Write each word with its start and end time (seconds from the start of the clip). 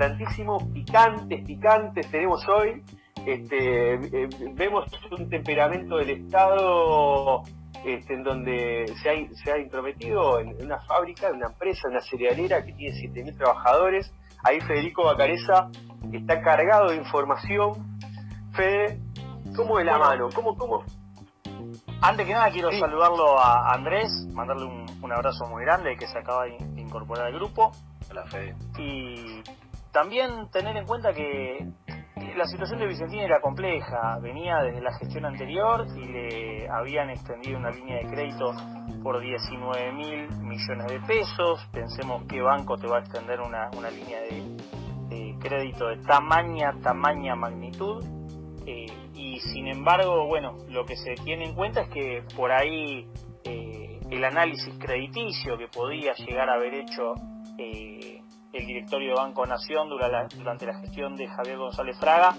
importantísimo, 0.00 0.72
picantes, 0.72 1.44
picantes 1.44 2.10
tenemos 2.10 2.46
hoy. 2.48 2.82
Este, 3.26 3.94
eh, 3.94 4.28
vemos 4.54 4.86
un 5.10 5.28
temperamento 5.28 5.96
del 5.96 6.10
Estado 6.10 7.42
este, 7.84 8.14
en 8.14 8.22
donde 8.22 8.86
se 9.02 9.10
ha, 9.10 9.34
se 9.34 9.52
ha 9.52 9.58
intrometido 9.58 10.40
en, 10.40 10.56
una 10.64 10.80
fábrica, 10.80 11.28
en 11.28 11.36
una 11.36 11.48
empresa, 11.48 11.82
en 11.84 11.92
una 11.92 12.00
cerealera 12.00 12.64
que 12.64 12.72
tiene 12.72 12.96
7.000 12.96 13.36
trabajadores. 13.36 14.10
Ahí 14.42 14.58
Federico 14.62 15.04
Bacareza 15.04 15.68
está 16.12 16.40
cargado 16.40 16.90
de 16.90 16.96
información. 16.96 17.98
Fede, 18.54 18.98
¿cómo 19.54 19.76
de 19.76 19.84
la 19.84 19.98
mano? 19.98 20.30
¿Cómo, 20.34 20.56
cómo? 20.56 20.82
Antes 22.00 22.26
que 22.26 22.32
nada 22.32 22.50
quiero 22.50 22.72
saludarlo 22.72 23.38
a 23.38 23.74
Andrés, 23.74 24.08
mandarle 24.32 24.64
un, 24.64 25.12
abrazo 25.12 25.44
muy 25.46 25.64
grande 25.64 25.96
que 25.96 26.06
se 26.06 26.18
acaba 26.18 26.44
de 26.44 26.56
incorporar 26.80 27.26
al 27.26 27.34
grupo. 27.34 27.72
Hola 28.08 28.24
Fede. 28.26 28.54
Y 28.78 29.42
también 29.92 30.50
tener 30.50 30.76
en 30.76 30.86
cuenta 30.86 31.12
que 31.12 31.66
la 32.36 32.46
situación 32.46 32.78
de 32.78 32.86
Vicentín 32.86 33.20
era 33.20 33.40
compleja, 33.40 34.18
venía 34.20 34.58
desde 34.62 34.80
la 34.80 34.92
gestión 34.98 35.24
anterior 35.24 35.86
y 35.96 36.04
le 36.06 36.68
habían 36.68 37.10
extendido 37.10 37.58
una 37.58 37.70
línea 37.70 37.98
de 37.98 38.06
crédito 38.06 38.54
por 39.02 39.20
19 39.20 39.92
mil 39.92 40.28
millones 40.38 40.86
de 40.86 41.00
pesos. 41.00 41.66
Pensemos 41.72 42.24
qué 42.28 42.40
banco 42.40 42.76
te 42.76 42.86
va 42.86 42.98
a 42.98 43.00
extender 43.00 43.40
una, 43.40 43.68
línea 43.90 44.20
de, 44.20 45.36
crédito 45.40 45.88
de 45.88 45.96
tamaña, 46.04 46.72
tamaña 46.82 47.34
magnitud. 47.34 48.04
Eh, 48.66 48.86
y 49.14 49.40
sin 49.40 49.66
embargo, 49.66 50.26
bueno, 50.26 50.58
lo 50.68 50.84
que 50.84 50.96
se 50.96 51.14
tiene 51.24 51.46
en 51.46 51.54
cuenta 51.54 51.82
es 51.82 51.88
que 51.88 52.22
por 52.36 52.52
ahí 52.52 53.08
eh, 53.44 54.00
el 54.10 54.24
análisis 54.24 54.74
crediticio 54.78 55.56
que 55.56 55.68
podía 55.68 56.12
llegar 56.14 56.48
a 56.48 56.54
haber 56.54 56.74
hecho 56.74 57.14
eh, 57.58 58.19
el 58.52 58.66
directorio 58.66 59.10
de 59.10 59.14
Banco 59.14 59.46
Nación 59.46 59.88
durante 59.88 60.66
la 60.66 60.74
gestión 60.80 61.16
de 61.16 61.28
Javier 61.28 61.58
González 61.58 61.98
Fraga. 61.98 62.34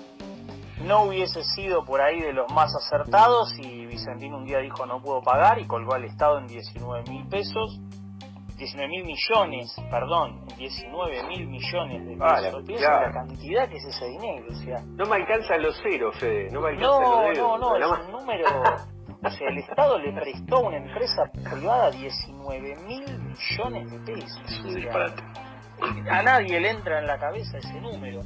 No 0.85 1.03
hubiese 1.03 1.43
sido 1.43 1.85
por 1.85 2.01
ahí 2.01 2.19
de 2.19 2.33
los 2.33 2.51
más 2.51 2.75
acertados 2.75 3.53
y 3.59 3.85
Vicentín 3.85 4.33
un 4.33 4.45
día 4.45 4.59
dijo 4.59 4.85
no 4.85 4.99
puedo 4.99 5.21
pagar 5.21 5.59
y 5.59 5.67
colgó 5.67 5.93
al 5.93 6.05
Estado 6.05 6.39
en 6.39 6.47
19 6.47 7.03
mil 7.09 7.27
pesos, 7.27 7.79
19 8.57 8.89
mil 8.89 9.05
millones, 9.05 9.75
perdón, 9.91 10.43
19 10.57 11.23
mil 11.27 11.47
millones 11.47 12.05
de 12.05 12.17
pesos. 12.17 12.81
la 12.81 13.11
cantidad 13.11 13.69
que 13.69 13.77
es 13.77 13.85
ese 13.85 14.05
dinero. 14.05 14.45
O 14.49 14.55
sea, 14.55 14.81
no 14.83 15.05
me 15.05 15.17
alcanzan 15.17 15.61
los 15.61 15.79
ceros, 15.81 16.17
Fede, 16.17 16.49
no 16.51 16.61
me 16.61 16.69
alcanzan 16.69 17.01
no, 17.01 17.27
los 17.27 17.37
No, 17.37 17.57
no, 17.57 17.77
no, 17.77 17.95
es 17.95 18.05
un 18.05 18.11
número... 18.11 18.45
O 19.23 19.29
sea, 19.29 19.49
el 19.49 19.59
Estado 19.59 19.99
le 19.99 20.13
prestó 20.13 20.55
a 20.55 20.59
una 20.61 20.77
empresa 20.77 21.21
privada 21.31 21.91
19 21.91 22.75
mil 22.87 23.19
millones 23.19 23.91
de 23.91 23.99
pesos 23.99 24.41
a 26.09 26.21
nadie 26.23 26.59
le 26.59 26.69
entra 26.69 26.99
en 26.99 27.07
la 27.07 27.17
cabeza 27.17 27.57
ese 27.57 27.79
número. 27.81 28.21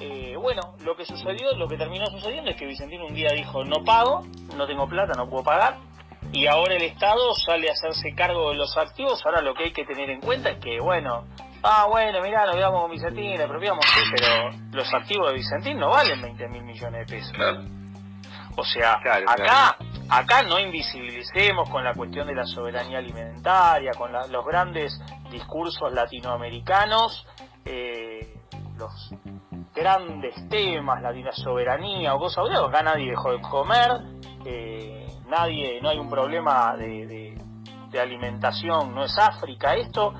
Eh, 0.00 0.36
bueno, 0.36 0.74
lo 0.84 0.96
que 0.96 1.04
sucedió, 1.04 1.52
lo 1.56 1.66
que 1.68 1.76
terminó 1.76 2.06
sucediendo 2.06 2.50
es 2.50 2.56
que 2.56 2.66
Vicentín 2.66 3.02
un 3.02 3.14
día 3.14 3.32
dijo 3.32 3.64
no 3.64 3.82
pago, 3.84 4.24
no 4.56 4.66
tengo 4.66 4.88
plata, 4.88 5.14
no 5.16 5.28
puedo 5.28 5.42
pagar, 5.42 5.76
y 6.32 6.46
ahora 6.46 6.74
el 6.74 6.82
Estado 6.82 7.34
sale 7.34 7.68
a 7.68 7.72
hacerse 7.72 8.14
cargo 8.14 8.50
de 8.50 8.56
los 8.56 8.76
activos. 8.76 9.24
Ahora 9.24 9.40
lo 9.40 9.54
que 9.54 9.64
hay 9.64 9.72
que 9.72 9.84
tener 9.84 10.10
en 10.10 10.20
cuenta 10.20 10.50
es 10.50 10.58
que, 10.58 10.78
bueno, 10.80 11.24
ah, 11.62 11.86
bueno, 11.88 12.20
mirá, 12.22 12.46
nos 12.46 12.54
quedamos 12.54 12.82
con 12.82 12.90
Vicentín, 12.90 13.36
le 13.36 13.44
apropiamos, 13.44 13.84
sí, 13.86 14.00
pero 14.14 14.50
los 14.72 14.92
activos 14.94 15.28
de 15.28 15.34
Vicentín 15.34 15.78
no 15.78 15.90
valen 15.90 16.20
20 16.20 16.48
mil 16.48 16.62
millones 16.62 17.06
de 17.06 17.16
pesos. 17.16 17.32
O 18.56 18.64
sea, 18.64 18.94
acá, 18.94 19.76
acá 20.08 20.42
no 20.42 20.58
invisibilicemos 20.58 21.68
con 21.70 21.84
la 21.84 21.94
cuestión 21.94 22.26
de 22.26 22.34
la 22.34 22.46
soberanía 22.46 22.98
alimentaria, 22.98 23.92
con 23.92 24.12
los 24.12 24.44
grandes 24.44 25.00
discursos 25.30 25.92
latinoamericanos, 25.92 27.26
eh, 27.64 28.34
los 28.76 29.10
grandes 29.74 30.48
temas, 30.48 31.02
la 31.02 31.32
soberanía 31.32 32.14
o 32.14 32.18
cosas 32.18 32.44
acá 32.50 32.82
nadie 32.82 33.10
dejó 33.10 33.32
de 33.32 33.40
comer, 33.40 33.90
eh, 34.44 35.06
nadie, 35.28 35.80
no 35.82 35.90
hay 35.90 35.98
un 35.98 36.08
problema 36.08 36.74
de, 36.76 37.36
de 37.90 38.00
alimentación, 38.00 38.94
no 38.94 39.04
es 39.04 39.16
África 39.18 39.74
esto, 39.74 40.14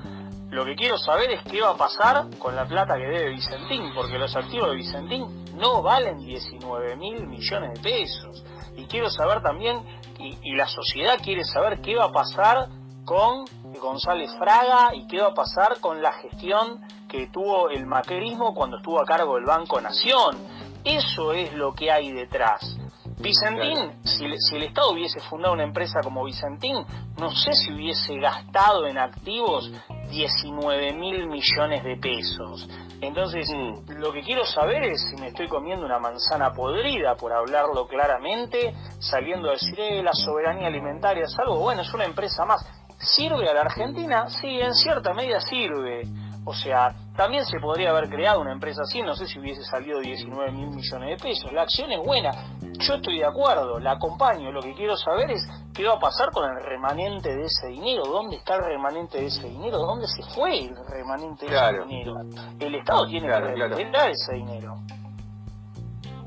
lo 0.49 0.65
que 0.65 0.75
quiero 0.75 0.97
saber 0.97 1.29
es 1.31 1.43
qué 1.43 1.61
va 1.61 1.71
a 1.71 1.77
pasar 1.77 2.25
con 2.39 2.55
la 2.55 2.65
plata 2.65 2.95
que 2.95 3.05
debe 3.05 3.29
Vicentín, 3.29 3.93
porque 3.93 4.17
los 4.17 4.35
activos 4.35 4.69
de 4.69 4.75
Vicentín 4.77 5.45
no 5.55 5.83
valen 5.83 6.17
19 6.19 6.95
mil 6.95 7.27
millones 7.27 7.73
de 7.75 7.81
pesos. 7.81 8.43
Y 8.79 8.85
quiero 8.85 9.09
saber 9.09 9.41
también, 9.41 9.77
y, 10.19 10.55
la 10.55 10.67
sociedad 10.67 11.17
quiere 11.21 11.43
saber 11.43 11.81
qué 11.81 11.95
va 11.95 12.05
a 12.05 12.11
pasar 12.11 12.69
con 13.03 13.45
González 13.79 14.31
Fraga 14.37 14.95
y 14.95 15.05
qué 15.07 15.19
va 15.19 15.27
a 15.27 15.33
pasar 15.33 15.79
con 15.81 16.01
la 16.01 16.13
gestión 16.13 16.81
que 17.09 17.27
tuvo 17.27 17.69
el 17.69 17.85
macrismo 17.85 18.53
cuando 18.53 18.77
estuvo 18.77 19.01
a 19.01 19.05
cargo 19.05 19.35
del 19.35 19.45
Banco 19.45 19.81
Nación. 19.81 20.37
Eso 20.83 21.33
es 21.33 21.53
lo 21.53 21.73
que 21.73 21.91
hay 21.91 22.11
detrás. 22.11 22.77
Vicentín, 23.19 23.99
si, 24.05 24.25
si, 24.37 24.55
el 24.55 24.63
Estado 24.63 24.91
hubiese 24.91 25.19
fundado 25.19 25.53
una 25.53 25.63
empresa 25.63 25.99
como 26.01 26.23
Vicentín, 26.23 26.85
no 27.17 27.31
sé 27.31 27.51
si 27.53 27.73
hubiese 27.73 28.17
gastado 28.17 28.87
en 28.87 28.97
activos 28.97 29.69
19 30.09 30.93
mil 30.93 31.27
millones 31.27 31.83
de 31.83 31.97
pesos. 31.97 32.67
Entonces, 33.01 33.49
mm. 33.49 33.91
lo 33.99 34.13
que 34.13 34.21
quiero 34.21 34.45
saber 34.45 34.83
es 34.83 35.09
si 35.09 35.21
me 35.21 35.27
estoy 35.27 35.49
comiendo 35.49 35.85
una 35.85 35.99
manzana 35.99 36.53
podrida, 36.53 37.15
por 37.15 37.33
hablarlo 37.33 37.87
claramente, 37.87 38.73
saliendo 38.99 39.49
a 39.49 39.53
decir, 39.53 39.79
eh, 39.79 40.01
la 40.01 40.13
soberanía 40.13 40.67
alimentaria 40.67 41.25
es 41.25 41.37
algo, 41.39 41.59
bueno, 41.59 41.81
es 41.81 41.93
una 41.93 42.05
empresa 42.05 42.45
más. 42.45 42.65
¿Sirve 42.99 43.49
a 43.49 43.53
la 43.53 43.61
Argentina? 43.61 44.29
Sí, 44.29 44.59
en 44.59 44.73
cierta 44.73 45.13
medida 45.13 45.39
sirve. 45.39 46.03
O 46.45 46.53
sea, 46.53 46.95
también 47.19 47.45
se 47.45 47.59
podría 47.59 47.89
haber 47.89 48.07
creado 48.07 48.39
una 48.39 48.53
empresa 48.53 48.81
así, 48.81 49.01
no 49.01 49.13
sé 49.13 49.27
si 49.27 49.39
hubiese 49.39 49.61
salido 49.65 49.99
19 49.99 50.53
mil 50.53 50.69
millones 50.69 51.09
de 51.09 51.17
pesos. 51.21 51.51
La 51.51 51.63
acción 51.63 51.91
es 51.91 51.99
buena, 51.99 52.31
yo 52.79 52.93
estoy 52.93 53.17
de 53.17 53.25
acuerdo, 53.25 53.77
la 53.77 53.91
acompaño. 53.91 54.53
Lo 54.53 54.61
que 54.61 54.73
quiero 54.73 54.95
saber 54.95 55.31
es 55.31 55.45
qué 55.73 55.83
va 55.83 55.95
a 55.95 55.99
pasar 55.99 56.31
con 56.31 56.49
el 56.49 56.63
remanente 56.63 57.35
de 57.35 57.43
ese 57.43 57.67
dinero, 57.67 58.03
dónde 58.05 58.37
está 58.37 58.55
el 58.55 58.63
remanente 58.63 59.17
de 59.17 59.25
ese 59.25 59.49
dinero, 59.49 59.79
dónde 59.79 60.07
se 60.07 60.23
fue 60.33 60.59
el 60.59 60.77
remanente 60.87 61.45
de 61.45 61.57
ese 61.57 61.83
dinero. 61.85 62.13
El 62.57 62.75
Estado 62.75 63.05
tiene 63.05 63.27
que 63.27 63.39
recuperar 63.41 64.11
ese 64.11 64.35
dinero. 64.35 64.75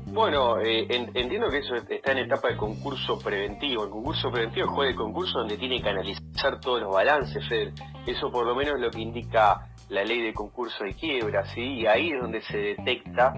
Bueno, 0.05 0.59
eh, 0.59 0.85
entiendo 0.89 1.49
que 1.49 1.57
eso 1.57 1.73
está 1.73 2.11
en 2.11 2.19
etapa 2.19 2.49
de 2.49 2.57
concurso 2.57 3.17
preventivo. 3.17 3.85
El 3.85 3.89
concurso 3.89 4.29
preventivo 4.29 4.83
es 4.83 4.89
de 4.89 4.95
concurso 4.95 5.39
donde 5.39 5.57
tiene 5.57 5.81
que 5.81 5.89
analizar 5.89 6.59
todos 6.59 6.81
los 6.81 6.93
balances, 6.93 7.43
Eso 8.05 8.29
por 8.29 8.45
lo 8.45 8.53
menos 8.53 8.75
es 8.75 8.81
lo 8.81 8.91
que 8.91 9.01
indica 9.01 9.72
la 9.93 10.03
ley 10.03 10.21
de 10.21 10.33
concurso 10.33 10.83
de 10.83 10.93
quiebra, 10.93 11.45
¿sí? 11.53 11.61
Y 11.61 11.85
ahí 11.85 12.11
es 12.11 12.19
donde 12.19 12.41
se 12.41 12.57
detecta, 12.57 13.33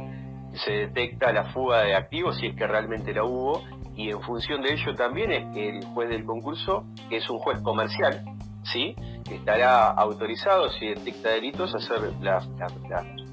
se 0.53 0.71
detecta 0.71 1.33
la 1.33 1.51
fuga 1.51 1.81
de 1.81 1.95
activos, 1.95 2.37
si 2.37 2.47
es 2.47 2.55
que 2.55 2.65
realmente 2.65 3.13
la 3.13 3.25
hubo, 3.25 3.61
y 3.95 4.09
en 4.09 4.21
función 4.21 4.61
de 4.61 4.73
ello 4.73 4.95
también 4.95 5.31
es 5.31 5.53
que 5.53 5.69
el 5.69 5.85
juez 5.87 6.09
del 6.09 6.25
concurso, 6.25 6.85
que 7.09 7.17
es 7.17 7.29
un 7.29 7.39
juez 7.39 7.61
comercial, 7.61 8.23
¿sí? 8.63 8.95
estará 9.29 9.91
autorizado, 9.91 10.69
si 10.69 10.87
detecta 10.87 11.29
delitos, 11.29 11.73
a 11.73 11.77
hacer 11.77 12.13
las, 12.21 12.47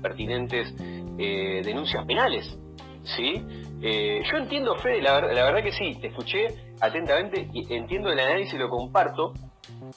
pertinentes 0.02 0.74
eh, 1.16 1.62
denuncias 1.64 2.04
penales, 2.06 2.58
¿sí? 3.04 3.44
Eh, 3.82 4.22
yo 4.30 4.38
entiendo, 4.38 4.74
Fede, 4.76 5.00
la, 5.00 5.20
verdad 5.20 5.62
que 5.62 5.72
sí, 5.72 5.96
te 6.00 6.08
escuché 6.08 6.48
atentamente, 6.80 7.48
y 7.52 7.72
entiendo 7.72 8.10
el 8.10 8.18
análisis 8.18 8.54
y 8.54 8.58
lo 8.58 8.68
comparto, 8.68 9.32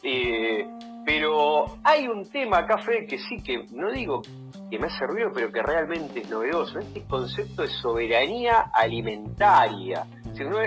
eh, 0.03 0.67
pero 1.05 1.77
hay 1.83 2.07
un 2.07 2.27
tema 2.29 2.65
Fede, 2.79 3.05
que 3.05 3.19
sí, 3.19 3.41
que 3.41 3.65
no 3.71 3.91
digo 3.91 4.21
que 4.69 4.79
me 4.79 4.87
ha 4.87 4.97
servido, 4.97 5.29
pero 5.33 5.51
que 5.51 5.61
realmente 5.61 6.21
es 6.21 6.29
novedoso, 6.29 6.79
este 6.79 7.03
concepto 7.03 7.61
de 7.61 7.67
soberanía 7.67 8.71
alimentaria. 8.73 10.05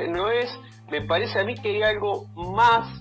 no, 0.08 0.30
es, 0.30 0.48
me 0.90 1.02
parece 1.02 1.40
a 1.40 1.44
mí 1.44 1.56
que 1.56 1.70
hay 1.70 1.82
algo 1.82 2.26
más, 2.36 3.00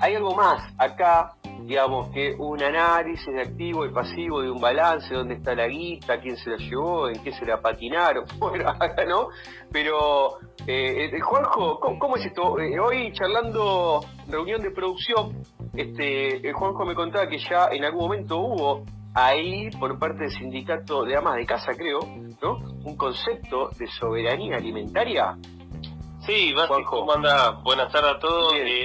hay 0.00 0.16
algo 0.16 0.34
más 0.34 0.62
acá 0.76 1.34
digamos, 1.66 2.08
que 2.10 2.34
un 2.38 2.62
análisis 2.62 3.26
de 3.26 3.42
activo 3.42 3.86
y 3.86 3.90
pasivo 3.90 4.42
de 4.42 4.50
un 4.50 4.60
balance, 4.60 5.14
dónde 5.14 5.34
está 5.34 5.54
la 5.54 5.66
guita, 5.68 6.20
quién 6.20 6.36
se 6.36 6.50
la 6.50 6.56
llevó, 6.56 7.08
en 7.08 7.22
qué 7.22 7.32
se 7.32 7.46
la 7.46 7.60
patinaron, 7.60 8.24
bueno, 8.38 8.68
acá 8.68 9.04
no, 9.04 9.28
pero 9.70 10.38
eh, 10.66 11.10
eh 11.12 11.20
Juanjo, 11.20 11.78
¿cómo, 11.80 12.16
es 12.16 12.26
esto? 12.26 12.58
Eh, 12.58 12.78
hoy 12.78 13.12
charlando 13.12 14.00
reunión 14.28 14.60
de 14.62 14.70
producción, 14.70 15.42
este 15.74 16.48
eh, 16.48 16.52
Juanjo 16.52 16.84
me 16.84 16.94
contaba 16.94 17.28
que 17.28 17.38
ya 17.38 17.68
en 17.70 17.84
algún 17.84 18.02
momento 18.02 18.38
hubo 18.38 18.84
ahí 19.14 19.70
por 19.78 19.98
parte 19.98 20.24
del 20.24 20.30
sindicato 20.30 21.04
de 21.04 21.16
amas 21.16 21.36
de 21.36 21.46
casa, 21.46 21.72
creo, 21.74 22.00
¿no? 22.42 22.58
Un 22.84 22.96
concepto 22.96 23.70
de 23.78 23.86
soberanía 23.86 24.56
alimentaria 24.56 25.36
Sí, 26.26 26.52
Basti, 26.52 26.84
¿cómo 26.84 27.12
anda? 27.12 27.50
Buenas 27.64 27.90
tardes 27.90 28.12
a 28.12 28.18
todos. 28.20 28.54
Eh, 28.54 28.84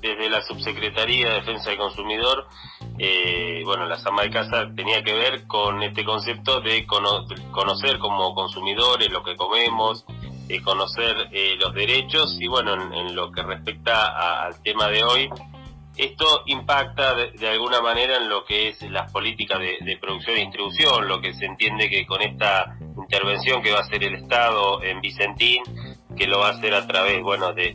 desde 0.00 0.30
la 0.30 0.40
Subsecretaría 0.42 1.30
de 1.30 1.34
Defensa 1.34 1.70
del 1.70 1.80
Consumidor, 1.80 2.46
eh, 2.96 3.62
bueno, 3.64 3.86
la 3.86 3.98
Sama 3.98 4.22
de 4.22 4.30
Casa 4.30 4.68
tenía 4.76 5.02
que 5.02 5.14
ver 5.14 5.48
con 5.48 5.82
este 5.82 6.04
concepto 6.04 6.60
de 6.60 6.86
conocer 6.86 7.98
como 7.98 8.36
consumidores 8.36 9.10
lo 9.10 9.24
que 9.24 9.34
comemos, 9.34 10.04
eh, 10.48 10.62
conocer 10.62 11.28
los 11.58 11.74
derechos 11.74 12.36
y 12.40 12.46
bueno, 12.46 12.74
en, 12.74 13.14
lo 13.14 13.30
que 13.32 13.42
respecta 13.42 14.44
al 14.44 14.62
tema 14.62 14.88
de 14.88 15.04
hoy, 15.04 15.30
esto 15.98 16.42
impacta 16.46 17.14
de, 17.14 17.48
alguna 17.48 17.80
manera 17.80 18.18
en 18.18 18.28
lo 18.28 18.44
que 18.44 18.68
es 18.68 18.82
las 18.82 19.10
políticas 19.10 19.58
de, 19.58 19.98
producción 20.00 20.36
e 20.36 20.40
distribución, 20.42 21.08
lo 21.08 21.20
que 21.20 21.34
se 21.34 21.44
entiende 21.44 21.90
que 21.90 22.06
con 22.06 22.22
esta 22.22 22.76
intervención 22.96 23.60
que 23.62 23.72
va 23.72 23.78
a 23.78 23.82
hacer 23.82 24.04
el 24.04 24.14
Estado 24.14 24.82
en 24.82 25.00
Vicentín, 25.00 25.62
que 26.16 26.26
lo 26.28 26.38
va 26.38 26.48
a 26.48 26.52
hacer 26.52 26.72
a 26.74 26.86
través, 26.86 27.20
bueno, 27.20 27.52
de, 27.52 27.74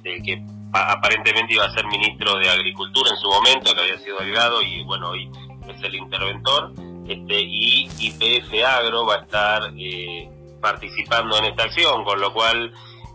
del 0.00 0.22
que 0.22 0.42
aparentemente 0.72 1.54
iba 1.54 1.64
a 1.64 1.72
ser 1.72 1.86
ministro 1.86 2.38
de 2.38 2.48
Agricultura 2.48 3.10
en 3.10 3.16
su 3.16 3.28
momento, 3.28 3.74
que 3.74 3.80
había 3.80 3.98
sido 3.98 4.18
delgado 4.18 4.62
y 4.62 4.84
bueno, 4.84 5.10
hoy 5.10 5.28
es 5.68 5.82
el 5.82 5.94
interventor, 5.96 6.72
este, 7.08 7.40
y 7.40 7.88
IPF 7.98 8.64
Agro 8.64 9.06
va 9.06 9.16
a 9.16 9.18
estar 9.22 9.72
eh, 9.76 10.28
participando 10.66 11.38
en 11.38 11.44
esta 11.44 11.62
acción, 11.62 12.02
con 12.02 12.20
lo 12.20 12.32
cual 12.32 12.72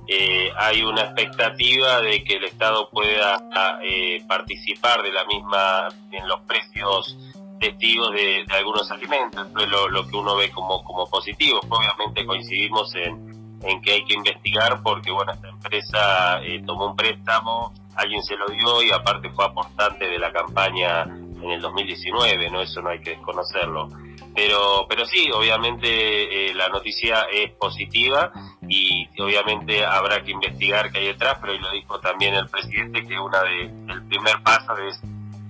eh, 0.07 0.49
hay 0.57 0.83
una 0.83 1.01
expectativa 1.01 1.99
de 1.99 2.23
que 2.23 2.35
el 2.35 2.45
Estado 2.45 2.89
pueda 2.89 3.43
eh, 3.83 4.23
participar 4.25 5.03
de 5.03 5.11
la 5.11 5.25
misma 5.25 5.89
en 6.13 6.29
los 6.29 6.39
precios 6.41 7.17
testigos 7.59 8.13
de, 8.13 8.45
algunos 8.51 8.89
alimentos, 8.89 9.45
eso 9.49 9.59
es 9.59 9.91
lo, 9.91 10.07
que 10.07 10.15
uno 10.15 10.37
ve 10.37 10.49
como, 10.51 10.81
como 10.85 11.09
positivo. 11.09 11.59
Obviamente 11.67 12.25
coincidimos 12.25 12.95
en, 12.95 13.59
en 13.63 13.81
que 13.81 13.91
hay 13.91 14.05
que 14.05 14.13
investigar 14.13 14.81
porque 14.81 15.11
bueno 15.11 15.33
esta 15.33 15.49
empresa 15.49 16.41
eh, 16.43 16.63
tomó 16.65 16.87
un 16.87 16.95
préstamo, 16.95 17.73
alguien 17.95 18.23
se 18.23 18.37
lo 18.37 18.47
dio 18.47 18.81
y 18.81 18.91
aparte 18.91 19.29
fue 19.31 19.43
aportante 19.43 20.07
de 20.07 20.19
la 20.19 20.31
campaña 20.31 21.05
en 21.41 21.51
el 21.51 21.61
2019, 21.61 22.49
no 22.49 22.61
eso 22.61 22.81
no 22.81 22.89
hay 22.89 23.01
que 23.01 23.11
desconocerlo. 23.11 23.89
Pero, 24.33 24.85
pero 24.87 25.05
sí, 25.05 25.29
obviamente 25.31 26.49
eh, 26.49 26.53
la 26.53 26.69
noticia 26.69 27.25
es 27.31 27.51
positiva 27.51 28.31
y 28.67 29.07
obviamente 29.19 29.85
habrá 29.85 30.23
que 30.23 30.31
investigar 30.31 30.91
qué 30.91 30.99
hay 30.99 31.07
detrás, 31.07 31.37
pero 31.41 31.53
hoy 31.53 31.59
lo 31.59 31.71
dijo 31.71 31.99
también 31.99 32.35
el 32.35 32.47
presidente 32.47 33.05
que 33.05 33.19
una 33.19 33.43
de, 33.43 33.63
el 33.63 34.07
primer 34.07 34.41
paso 34.43 34.77
es 34.77 35.01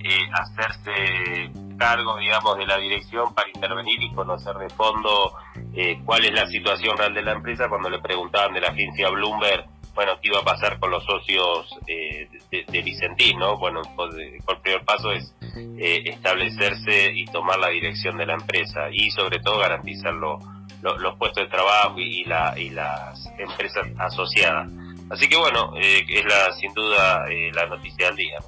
eh, 0.04 0.28
hacerse 0.34 1.52
cargo, 1.78 2.18
digamos, 2.18 2.58
de 2.58 2.66
la 2.66 2.78
dirección 2.78 3.34
para 3.34 3.50
intervenir 3.50 4.02
y 4.02 4.14
conocer 4.14 4.56
de 4.56 4.70
fondo 4.70 5.34
eh, 5.74 6.00
cuál 6.06 6.26
es 6.26 6.34
la 6.34 6.48
situación 6.48 6.98
real 6.98 7.14
de 7.14 7.22
la 7.22 7.34
empresa. 7.34 7.70
Cuando 7.70 7.90
le 7.90 8.00
preguntaban 8.00 8.54
de 8.54 8.62
la 8.62 8.70
agencia 8.70 9.10
Bloomberg, 9.10 9.66
bueno, 9.94 10.14
qué 10.22 10.30
iba 10.30 10.40
a 10.40 10.44
pasar 10.44 10.80
con 10.80 10.92
los 10.92 11.04
socios 11.06 11.78
de, 11.86 12.28
de, 12.50 12.82
Vicentín, 12.82 13.40
¿no? 13.40 13.58
Bueno, 13.58 13.82
el 13.82 14.58
primer 14.62 14.86
paso 14.86 15.12
es 15.12 15.34
eh, 15.56 16.04
establecerse 16.06 17.12
y 17.14 17.26
tomar 17.26 17.60
la 17.60 17.70
dirección 17.70 18.18
de 18.18 18.26
la 18.26 18.34
empresa 18.34 18.90
y 18.92 19.12
sobre 19.12 19.40
todo 19.40 19.60
garantizar 19.60 20.14
los 20.14 21.16
puestos 21.18 21.44
de 21.44 21.50
trabajo 21.50 22.00
y, 22.00 22.24
la, 22.26 22.54
y 22.58 22.70
las 22.70 23.26
empresas 23.38 23.88
asociadas. 23.98 24.72
Así 25.10 25.28
que 25.28 25.38
bueno, 25.38 25.74
eh, 25.78 26.06
es 26.08 26.26
la 26.26 26.54
sin 26.54 26.74
duda 26.74 27.26
eh, 27.30 27.52
la 27.54 27.66
noticia 27.66 28.08
del 28.08 28.16
día. 28.16 28.40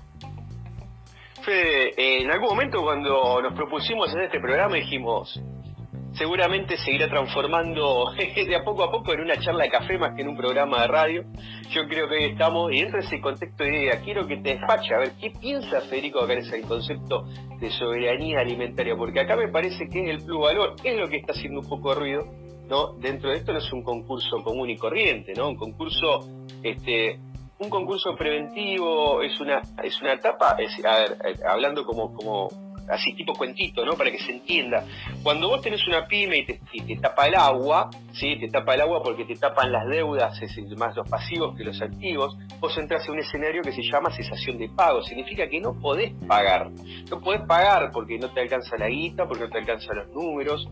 Fede, 1.44 2.22
en 2.22 2.32
algún 2.32 2.50
momento 2.50 2.82
cuando 2.82 3.42
nos 3.42 3.54
propusimos 3.54 4.10
hacer 4.10 4.24
este 4.24 4.40
programa 4.40 4.78
dijimos, 4.78 5.42
seguramente 6.14 6.78
seguirá 6.78 7.10
transformando 7.10 8.12
de 8.18 8.56
a 8.56 8.64
poco 8.64 8.84
a 8.84 8.92
poco 8.92 9.14
en 9.14 9.22
una 9.22 9.38
charla 9.40 9.64
de 9.64 9.70
café 9.70 9.98
más 9.98 10.16
que 10.16 10.22
en 10.22 10.30
un 10.30 10.38
programa 10.38 10.82
de 10.82 10.88
radio. 10.88 11.24
Yo 11.70 11.88
creo 11.88 12.08
que 12.08 12.16
hoy 12.16 12.24
estamos, 12.32 12.72
y 12.72 12.82
dentro 12.82 13.00
de 13.00 13.06
ese 13.06 13.20
contexto 13.20 13.64
de 13.64 13.84
idea, 13.84 14.02
quiero 14.02 14.28
que 14.28 14.38
te 14.38 14.56
despache 14.56 14.94
a 14.94 15.00
ver 15.00 15.14
qué 15.20 15.32
piensa 15.32 15.82
Federico 15.82 16.30
en 16.30 16.40
el 16.40 16.62
concepto 16.68 17.26
de 17.60 17.70
soberanía 17.72 18.40
alimentaria, 18.40 18.96
porque 18.96 19.22
acá 19.22 19.36
me 19.36 19.48
parece 19.48 19.88
que 19.90 20.12
es 20.12 20.24
el 20.24 20.38
valor, 20.38 20.76
es 20.84 20.98
lo 20.98 21.08
que 21.08 21.18
está 21.18 21.34
haciendo 21.34 21.62
un 21.62 21.68
poco 21.68 21.94
de 21.94 22.00
ruido, 22.00 22.26
¿no? 22.70 22.94
Dentro 22.94 23.30
de 23.30 23.38
esto 23.38 23.52
no 23.52 23.60
es 23.60 23.74
un 23.74 23.84
concurso 23.84 24.38
común 24.44 24.70
y 24.70 24.78
corriente, 24.78 25.34
¿no? 25.36 25.50
Un 25.50 25.56
concurso, 25.56 26.20
este, 26.62 27.20
un 27.60 27.70
concurso 27.70 28.16
preventivo 28.16 29.22
es 29.22 29.40
una, 29.40 29.62
es 29.84 30.00
una 30.02 30.14
etapa, 30.14 30.56
es, 30.60 30.84
a 30.86 31.00
ver, 31.00 31.18
eh, 31.26 31.40
hablando 31.48 31.86
como, 31.86 32.14
como 32.14 32.50
así 32.90 33.14
tipo 33.14 33.34
cuentito, 33.34 33.86
¿no? 33.86 33.94
Para 33.94 34.12
que 34.12 34.20
se 34.20 34.32
entienda. 34.32 34.86
Cuando 35.22 35.50
vos 35.50 35.62
tenés 35.62 35.86
una 35.88 36.06
pyme 36.08 36.40
y 36.40 36.46
te, 36.46 36.60
te 36.86 36.96
tapa 36.98 37.28
el 37.28 37.36
agua, 37.36 37.90
¿sí? 38.14 38.38
Te 38.40 38.50
tapa 38.50 38.76
el 38.76 38.82
agua 38.82 39.02
porque 39.04 39.26
te 39.26 39.36
tapan 39.36 39.72
las 39.72 39.88
deudas, 39.88 40.42
es 40.42 40.58
más 40.78 40.96
los 40.96 41.10
pasivos 41.10 41.56
que 41.58 41.64
los 41.64 41.82
activos, 41.82 42.38
vos 42.60 42.78
entras 42.78 43.06
en 43.08 43.14
un 43.14 43.20
escenario 43.20 43.62
que 43.62 43.72
se 43.72 43.84
llama 43.84 44.12
cesación 44.12 44.58
de 44.58 44.70
pago. 44.70 45.02
Significa 45.04 45.48
que 45.48 45.60
no 45.60 45.74
podés 45.80 46.14
pagar. 46.28 46.70
No 47.10 47.20
podés 47.20 47.42
pagar 47.42 47.92
porque 47.92 48.18
no 48.18 48.30
te 48.30 48.42
alcanza 48.42 48.78
la 48.78 48.88
guita, 48.88 49.28
porque 49.28 49.44
no 49.44 49.50
te 49.50 49.60
alcanzan 49.60 49.98
los 49.98 50.10
números. 50.10 50.68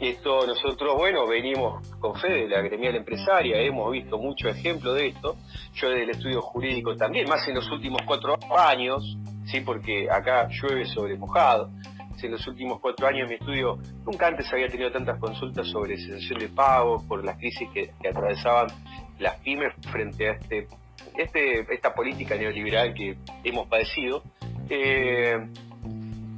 Esto 0.00 0.46
nosotros, 0.46 0.94
bueno, 0.96 1.26
venimos 1.26 1.86
con 1.98 2.18
fe 2.18 2.28
de 2.28 2.48
la 2.48 2.62
gremial 2.62 2.96
empresaria, 2.96 3.60
hemos 3.60 3.92
visto 3.92 4.16
muchos 4.16 4.56
ejemplos 4.56 4.94
de 4.94 5.08
esto. 5.08 5.36
Yo 5.74 5.90
del 5.90 6.08
estudio 6.08 6.40
jurídico 6.40 6.96
también, 6.96 7.28
más 7.28 7.46
en 7.46 7.56
los 7.56 7.70
últimos 7.70 8.00
cuatro 8.06 8.38
años, 8.58 9.18
¿sí? 9.50 9.60
porque 9.60 10.10
acá 10.10 10.48
llueve 10.48 10.86
sobre 10.86 11.16
mojado. 11.16 11.70
En 12.22 12.32
los 12.32 12.46
últimos 12.46 12.80
cuatro 12.80 13.06
años 13.06 13.28
mi 13.30 13.36
estudio 13.36 13.78
nunca 14.04 14.26
antes 14.26 14.52
había 14.52 14.68
tenido 14.68 14.92
tantas 14.92 15.18
consultas 15.18 15.66
sobre 15.68 15.96
cesación 15.96 16.38
de 16.38 16.48
pago 16.48 17.02
por 17.08 17.24
las 17.24 17.38
crisis 17.38 17.66
que, 17.72 17.92
atravesaban 18.06 18.68
las 19.18 19.36
pymes 19.36 19.72
frente 19.90 20.28
a 20.28 20.32
este, 20.32 20.66
este, 21.16 21.74
esta 21.74 21.94
política 21.94 22.36
neoliberal 22.36 22.92
que 22.92 23.16
hemos 23.42 23.68
padecido. 23.68 24.22
Eh, 24.68 25.48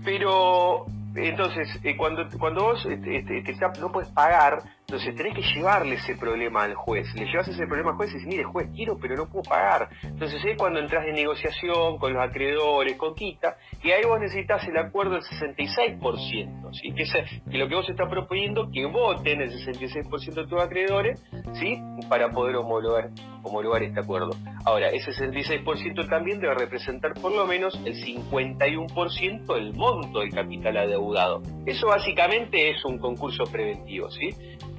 pero 0.04 0.86
entonces, 1.14 1.68
eh, 1.82 1.96
cuando, 1.96 2.26
cuando 2.38 2.64
vos 2.64 2.86
este, 2.86 3.18
este, 3.18 3.80
no 3.80 3.92
puedes 3.92 4.10
pagar, 4.10 4.62
entonces 4.92 5.14
tenés 5.16 5.34
que 5.34 5.54
llevarle 5.54 5.94
ese 5.94 6.16
problema 6.16 6.64
al 6.64 6.74
juez. 6.74 7.14
Le 7.14 7.24
llevas 7.24 7.48
ese 7.48 7.66
problema 7.66 7.92
al 7.92 7.96
juez 7.96 8.10
y 8.10 8.14
dices, 8.16 8.28
mire 8.28 8.44
juez, 8.44 8.68
quiero 8.76 8.98
pero 9.00 9.16
no 9.16 9.26
puedo 9.26 9.42
pagar. 9.44 9.88
Entonces 10.02 10.44
es 10.44 10.54
cuando 10.58 10.80
entras 10.80 11.06
en 11.06 11.14
negociación 11.14 11.96
con 11.96 12.12
los 12.12 12.22
acreedores, 12.22 12.98
con 12.98 13.14
quita, 13.14 13.56
y 13.82 13.90
ahí 13.90 14.02
vos 14.04 14.20
necesitas 14.20 14.62
el 14.68 14.76
acuerdo 14.76 15.14
del 15.14 15.22
66%, 15.22 16.74
¿sí? 16.74 16.92
que, 16.92 17.04
es, 17.04 17.12
lo 17.46 17.68
que 17.68 17.74
vos 17.74 17.88
estás 17.88 18.06
proponiendo, 18.10 18.70
que 18.70 18.84
voten 18.84 19.40
el 19.40 19.50
66% 19.50 20.34
de 20.34 20.46
tus 20.46 20.60
acreedores, 20.60 21.24
¿sí? 21.54 21.80
para 22.10 22.30
poder 22.30 22.56
homologar, 22.56 23.08
homologar 23.42 23.82
este 23.82 24.00
acuerdo. 24.00 24.36
Ahora, 24.66 24.88
ese 24.88 25.10
66% 25.12 26.06
también 26.06 26.38
debe 26.38 26.52
representar 26.52 27.14
por 27.14 27.32
lo 27.32 27.46
menos 27.46 27.80
el 27.86 27.94
51% 27.94 29.54
del 29.54 29.72
monto 29.72 30.20
del 30.20 30.34
capital 30.34 30.76
adeudado. 30.76 31.40
Eso 31.64 31.86
básicamente 31.86 32.68
es 32.68 32.84
un 32.84 32.98
concurso 32.98 33.44
preventivo, 33.44 34.10
¿sí? 34.10 34.28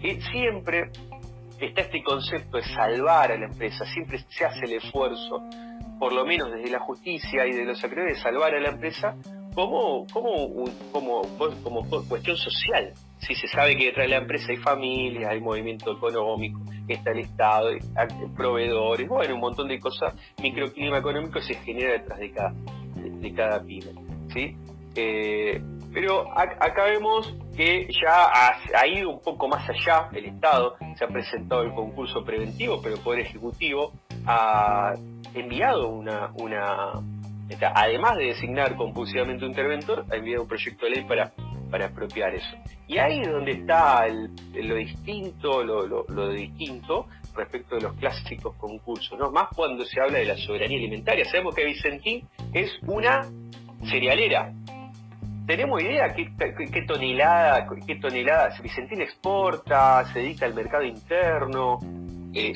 Y 0.03 0.19
siempre 0.21 0.91
está 1.59 1.81
este 1.81 2.03
concepto 2.03 2.57
de 2.57 2.63
salvar 2.63 3.31
a 3.31 3.37
la 3.37 3.45
empresa, 3.45 3.85
siempre 3.85 4.19
se 4.29 4.45
hace 4.45 4.65
el 4.65 4.73
esfuerzo, 4.73 5.41
por 5.97 6.11
lo 6.11 6.25
menos 6.25 6.51
desde 6.51 6.69
la 6.69 6.79
justicia 6.79 7.47
y 7.47 7.53
de 7.53 7.63
los 7.63 7.81
acreedores, 7.83 8.17
de 8.17 8.21
salvar 8.23 8.53
a 8.53 8.59
la 8.59 8.69
empresa 8.69 9.15
como, 9.55 10.05
como, 10.11 10.65
como, 10.91 11.21
como, 11.63 11.87
cuestión 12.09 12.35
social. 12.35 12.91
Si 13.19 13.33
se 13.35 13.47
sabe 13.47 13.77
que 13.77 13.85
detrás 13.85 14.05
de 14.05 14.09
la 14.09 14.17
empresa 14.17 14.47
hay 14.49 14.57
familias, 14.57 15.31
hay 15.31 15.39
movimiento 15.39 15.93
económico, 15.93 16.59
está 16.87 17.11
el 17.11 17.19
Estado, 17.19 17.69
proveedores, 18.35 19.07
bueno, 19.07 19.35
un 19.35 19.41
montón 19.41 19.69
de 19.69 19.79
cosas, 19.79 20.13
microclima 20.41 20.97
económico 20.97 21.39
se 21.39 21.53
genera 21.55 21.93
detrás 21.93 22.19
de 22.19 22.31
cada, 22.31 22.53
de, 22.95 23.33
cada 23.33 23.63
pyme. 23.63 23.93
¿sí? 24.33 24.57
Eh, 24.95 25.61
pero 25.93 26.25
acá 26.35 26.85
vemos 26.85 27.33
que 27.55 27.87
ya 28.01 28.31
ha, 28.75 28.87
ido 28.87 29.11
un 29.11 29.21
poco 29.21 29.47
más 29.47 29.69
allá 29.69 30.09
el 30.13 30.25
Estado, 30.25 30.75
se 30.97 31.03
ha 31.03 31.07
presentado 31.07 31.61
el 31.61 31.73
concurso 31.73 32.23
preventivo, 32.23 32.81
pero 32.81 32.95
el 32.95 33.01
Poder 33.01 33.19
Ejecutivo 33.21 33.93
ha 34.25 34.93
enviado 35.33 35.89
una, 35.89 36.31
una 36.35 36.93
además 37.75 38.17
de 38.17 38.25
designar 38.25 38.75
compulsivamente 38.75 39.45
un 39.45 39.51
interventor, 39.51 40.05
ha 40.11 40.15
enviado 40.15 40.43
un 40.43 40.47
proyecto 40.47 40.85
de 40.85 40.91
ley 40.91 41.03
para, 41.05 41.31
para 41.69 41.85
apropiar 41.87 42.33
eso. 42.33 42.55
Y 42.87 42.97
ahí 42.97 43.21
es 43.21 43.31
donde 43.31 43.51
está 43.51 44.07
lo 44.07 44.75
distinto, 44.75 45.63
lo, 45.63 45.85
lo, 45.87 46.29
distinto 46.29 47.07
respecto 47.35 47.75
de 47.75 47.81
los 47.81 47.93
clásicos 47.95 48.55
concursos, 48.57 49.17
¿no? 49.17 49.31
Más 49.31 49.47
cuando 49.55 49.85
se 49.85 49.99
habla 49.99 50.19
de 50.19 50.25
la 50.25 50.37
soberanía 50.37 50.77
alimentaria. 50.77 51.25
Sabemos 51.25 51.55
que 51.55 51.65
Vicentín 51.65 52.27
es 52.53 52.71
una 52.87 53.21
cerealera, 53.89 54.53
¿Tenemos 55.45 55.81
idea 55.81 56.13
qué, 56.13 56.31
qué, 56.71 56.81
tonelada, 56.83 57.67
qué 57.85 57.95
tonelada 57.95 58.49
Vicentín 58.61 59.01
exporta, 59.01 60.05
se 60.13 60.19
dedica 60.19 60.45
al 60.45 60.53
mercado 60.53 60.83
interno? 60.83 61.79
Eh, 62.35 62.51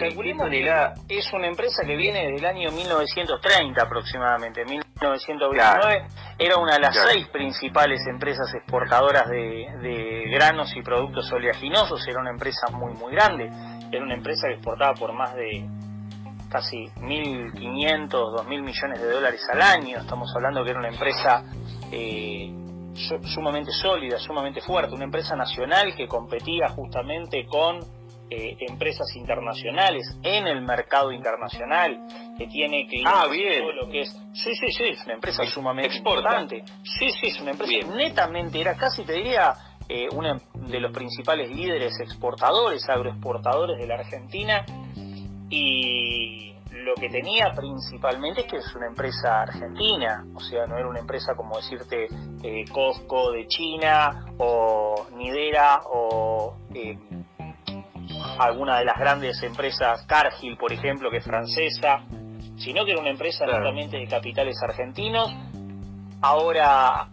es 1.09 1.33
una 1.33 1.47
empresa 1.47 1.83
que 1.85 1.95
viene 1.95 2.31
desde 2.31 2.37
el 2.37 2.45
año 2.45 2.71
1930 2.71 3.81
aproximadamente. 3.81 4.65
1929 4.65 6.05
era 6.39 6.57
una 6.57 6.73
de 6.75 6.79
las 6.79 6.95
seis 7.11 7.27
principales 7.27 8.01
empresas 8.07 8.51
exportadoras 8.55 9.29
de, 9.29 9.67
de, 9.81 10.29
granos 10.31 10.75
y 10.75 10.81
productos 10.81 11.31
oleaginosos. 11.31 12.07
Era 12.07 12.19
una 12.21 12.31
empresa 12.31 12.67
muy, 12.71 12.93
muy 12.93 13.11
grande. 13.11 13.51
Era 13.91 14.03
una 14.03 14.15
empresa 14.15 14.47
que 14.47 14.55
exportaba 14.55 14.93
por 14.93 15.13
más 15.13 15.35
de 15.35 15.67
casi 16.49 16.85
1.500, 17.01 18.09
2.000 18.09 18.47
millones 18.47 19.01
de 19.01 19.11
dólares 19.11 19.41
al 19.53 19.61
año. 19.61 19.99
Estamos 19.99 20.33
hablando 20.35 20.63
que 20.63 20.71
era 20.71 20.79
una 20.79 20.89
empresa 20.89 21.43
eh, 21.91 22.51
sumamente 23.33 23.71
sólida, 23.71 24.17
sumamente 24.19 24.61
fuerte, 24.61 24.95
una 24.95 25.05
empresa 25.05 25.35
nacional 25.35 25.95
que 25.95 26.07
competía 26.07 26.69
justamente 26.69 27.45
con 27.45 27.79
eh, 28.29 28.57
empresas 28.59 29.07
internacionales 29.15 30.17
en 30.21 30.47
el 30.47 30.61
mercado 30.61 31.11
internacional, 31.11 31.97
que 32.37 32.47
tiene 32.47 32.85
que 32.87 33.01
ah, 33.05 33.25
bien. 33.31 33.61
todo 33.61 33.71
lo 33.71 33.89
que 33.89 34.01
es. 34.01 34.09
Sí, 34.33 34.53
sí, 34.53 34.67
sí, 34.69 34.83
es 34.83 35.05
una 35.05 35.13
empresa 35.13 35.45
sumamente 35.45 35.97
importante. 35.97 36.63
Sí, 36.83 37.09
sí, 37.11 37.27
es 37.27 37.39
una 37.39 37.51
empresa 37.51 37.87
netamente, 37.87 38.59
era 38.59 38.75
casi 38.75 39.03
te 39.03 39.13
diría 39.13 39.53
eh, 39.87 40.09
uno 40.11 40.35
de 40.53 40.79
los 40.81 40.91
principales 40.91 41.49
líderes 41.49 41.97
exportadores, 42.01 42.87
agroexportadores 42.89 43.77
de 43.77 43.87
la 43.87 43.95
Argentina. 43.95 44.65
Y 45.49 46.53
lo 46.71 46.95
que 46.95 47.09
tenía 47.09 47.53
principalmente 47.55 48.41
es 48.41 48.47
que 48.47 48.57
es 48.57 48.75
una 48.75 48.87
empresa 48.87 49.41
argentina, 49.41 50.25
o 50.33 50.39
sea, 50.39 50.65
no 50.67 50.77
era 50.77 50.87
una 50.87 50.99
empresa 50.99 51.35
como 51.35 51.57
decirte 51.57 52.07
eh, 52.43 52.65
Costco 52.71 53.31
de 53.31 53.47
China 53.47 54.25
o 54.37 55.07
Nidera 55.15 55.81
o 55.85 56.55
eh, 56.73 56.97
alguna 58.39 58.79
de 58.79 58.85
las 58.85 58.97
grandes 58.97 59.41
empresas 59.43 60.05
Cargill, 60.05 60.57
por 60.57 60.71
ejemplo, 60.71 61.09
que 61.09 61.17
es 61.17 61.25
francesa, 61.25 62.03
sino 62.57 62.85
que 62.85 62.91
era 62.91 63.01
una 63.01 63.11
empresa 63.11 63.45
netamente 63.45 63.97
de 63.97 64.07
capitales 64.07 64.57
argentinos. 64.63 65.29
Ahora 66.21 67.07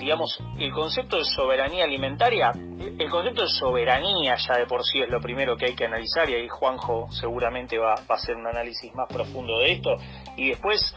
digamos, 0.00 0.38
el 0.58 0.72
concepto 0.72 1.18
de 1.18 1.24
soberanía 1.24 1.84
alimentaria, 1.84 2.52
el 2.54 3.10
concepto 3.10 3.42
de 3.42 3.48
soberanía 3.48 4.36
ya 4.36 4.56
de 4.56 4.66
por 4.66 4.82
sí 4.84 5.00
es 5.00 5.10
lo 5.10 5.20
primero 5.20 5.56
que 5.56 5.66
hay 5.66 5.74
que 5.74 5.84
analizar 5.84 6.28
y 6.30 6.34
ahí 6.34 6.48
Juanjo 6.48 7.06
seguramente 7.12 7.78
va, 7.78 7.94
va 7.94 8.14
a 8.14 8.14
hacer 8.14 8.34
un 8.34 8.46
análisis 8.46 8.92
más 8.94 9.06
profundo 9.08 9.58
de 9.58 9.72
esto. 9.72 9.96
Y 10.36 10.48
después, 10.48 10.96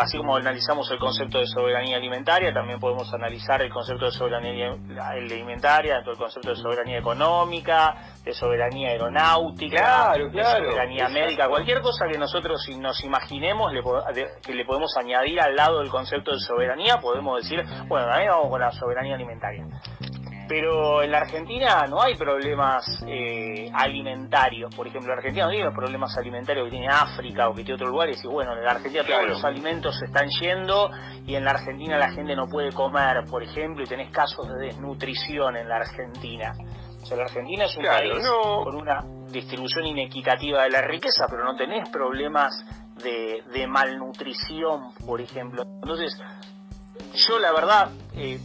así 0.00 0.18
como 0.18 0.36
analizamos 0.36 0.90
el 0.90 0.98
concepto 0.98 1.38
de 1.38 1.46
soberanía 1.46 1.96
alimentaria, 1.96 2.52
también 2.52 2.80
podemos 2.80 3.12
analizar 3.14 3.62
el 3.62 3.70
concepto 3.70 4.06
de 4.06 4.10
soberanía 4.10 4.74
alimentaria 5.00 6.00
del 6.00 6.16
concepto 6.16 6.50
de 6.50 6.56
soberanía 6.56 6.98
económica, 6.98 8.14
de 8.24 8.32
soberanía 8.32 8.88
aeronáutica, 8.90 10.12
de 10.14 10.44
soberanía 10.44 11.08
médica, 11.08 11.48
cualquier 11.48 11.80
cosa 11.80 12.06
que 12.10 12.18
nosotros 12.18 12.66
nos 12.78 13.04
imaginemos 13.04 13.72
le, 13.72 13.82
que 14.42 14.54
le 14.54 14.64
podemos 14.64 14.96
añadir 14.96 15.40
al 15.40 15.54
lado 15.54 15.78
del 15.78 15.88
concepto 15.88 16.32
de 16.32 16.40
soberanía, 16.40 16.96
podemos 16.96 17.42
decir, 17.42 17.64
bueno, 17.86 18.07
también 18.08 18.30
vamos 18.30 18.48
con 18.50 18.60
la 18.60 18.72
soberanía 18.72 19.14
alimentaria. 19.14 19.66
Pero 20.48 21.02
en 21.02 21.12
la 21.12 21.18
Argentina 21.18 21.84
no 21.86 22.00
hay 22.00 22.16
problemas 22.16 23.04
eh, 23.06 23.70
alimentarios. 23.72 24.74
Por 24.74 24.86
ejemplo, 24.86 25.10
la 25.10 25.18
Argentina 25.18 25.44
no 25.44 25.50
tiene 25.50 25.66
los 25.66 25.74
problemas 25.74 26.16
alimentarios 26.16 26.64
que 26.64 26.70
tiene 26.70 26.88
África 26.88 27.50
o 27.50 27.54
que 27.54 27.64
tiene 27.64 27.74
otros 27.74 27.90
lugares. 27.90 28.24
Y 28.24 28.28
bueno, 28.28 28.54
en 28.56 28.64
la 28.64 28.70
Argentina 28.70 29.04
todos 29.04 29.28
los 29.28 29.44
alimentos 29.44 29.98
se 29.98 30.06
están 30.06 30.28
yendo 30.40 30.90
y 31.26 31.34
en 31.34 31.44
la 31.44 31.50
Argentina 31.50 31.98
la 31.98 32.10
gente 32.12 32.34
no 32.34 32.46
puede 32.46 32.72
comer, 32.72 33.24
por 33.28 33.42
ejemplo, 33.42 33.84
y 33.84 33.86
tenés 33.86 34.10
casos 34.10 34.48
de 34.48 34.68
desnutrición 34.68 35.54
en 35.56 35.68
la 35.68 35.76
Argentina. 35.76 36.54
O 37.02 37.06
sea, 37.06 37.18
la 37.18 37.24
Argentina 37.24 37.66
es 37.66 37.76
un 37.76 37.84
país 37.84 38.26
con 38.64 38.74
una 38.74 39.04
distribución 39.30 39.86
inequitativa 39.86 40.62
de 40.62 40.70
la 40.70 40.80
riqueza, 40.80 41.26
pero 41.28 41.44
no 41.44 41.56
tenés 41.56 41.90
problemas 41.90 42.64
de, 43.02 43.42
de 43.52 43.66
malnutrición, 43.66 44.94
por 45.06 45.20
ejemplo. 45.20 45.62
Entonces, 45.82 46.18
yo 47.18 47.38
la 47.38 47.52
verdad... 47.52 47.90
Eh, 48.14 48.40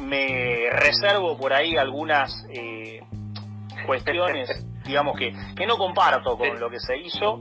me 0.00 0.70
reservo 0.70 1.36
por 1.36 1.52
ahí 1.52 1.76
algunas 1.76 2.46
eh, 2.50 3.00
cuestiones, 3.86 4.48
digamos 4.84 5.16
que, 5.18 5.32
que 5.56 5.66
no 5.66 5.76
comparto 5.76 6.36
con 6.36 6.58
lo 6.58 6.70
que 6.70 6.80
se 6.80 6.96
hizo. 6.98 7.38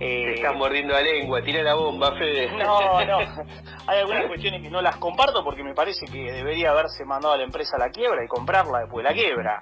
Eh, 0.00 0.34
estás 0.34 0.54
mordiendo 0.54 0.94
la 0.94 1.00
lengua, 1.00 1.42
tira 1.42 1.60
la 1.60 1.74
bomba, 1.74 2.12
Fede. 2.12 2.52
No, 2.56 3.04
no. 3.04 3.18
Hay 3.88 3.98
algunas 3.98 4.26
cuestiones 4.26 4.62
que 4.62 4.70
no 4.70 4.80
las 4.80 4.96
comparto 4.96 5.42
porque 5.42 5.64
me 5.64 5.74
parece 5.74 6.06
que 6.06 6.32
debería 6.32 6.70
haberse 6.70 7.04
mandado 7.04 7.34
a 7.34 7.36
la 7.36 7.42
empresa 7.42 7.74
a 7.74 7.80
la 7.80 7.90
quiebra 7.90 8.24
y 8.24 8.28
comprarla 8.28 8.80
después 8.80 9.02
de 9.02 9.10
la 9.10 9.16
quiebra. 9.16 9.60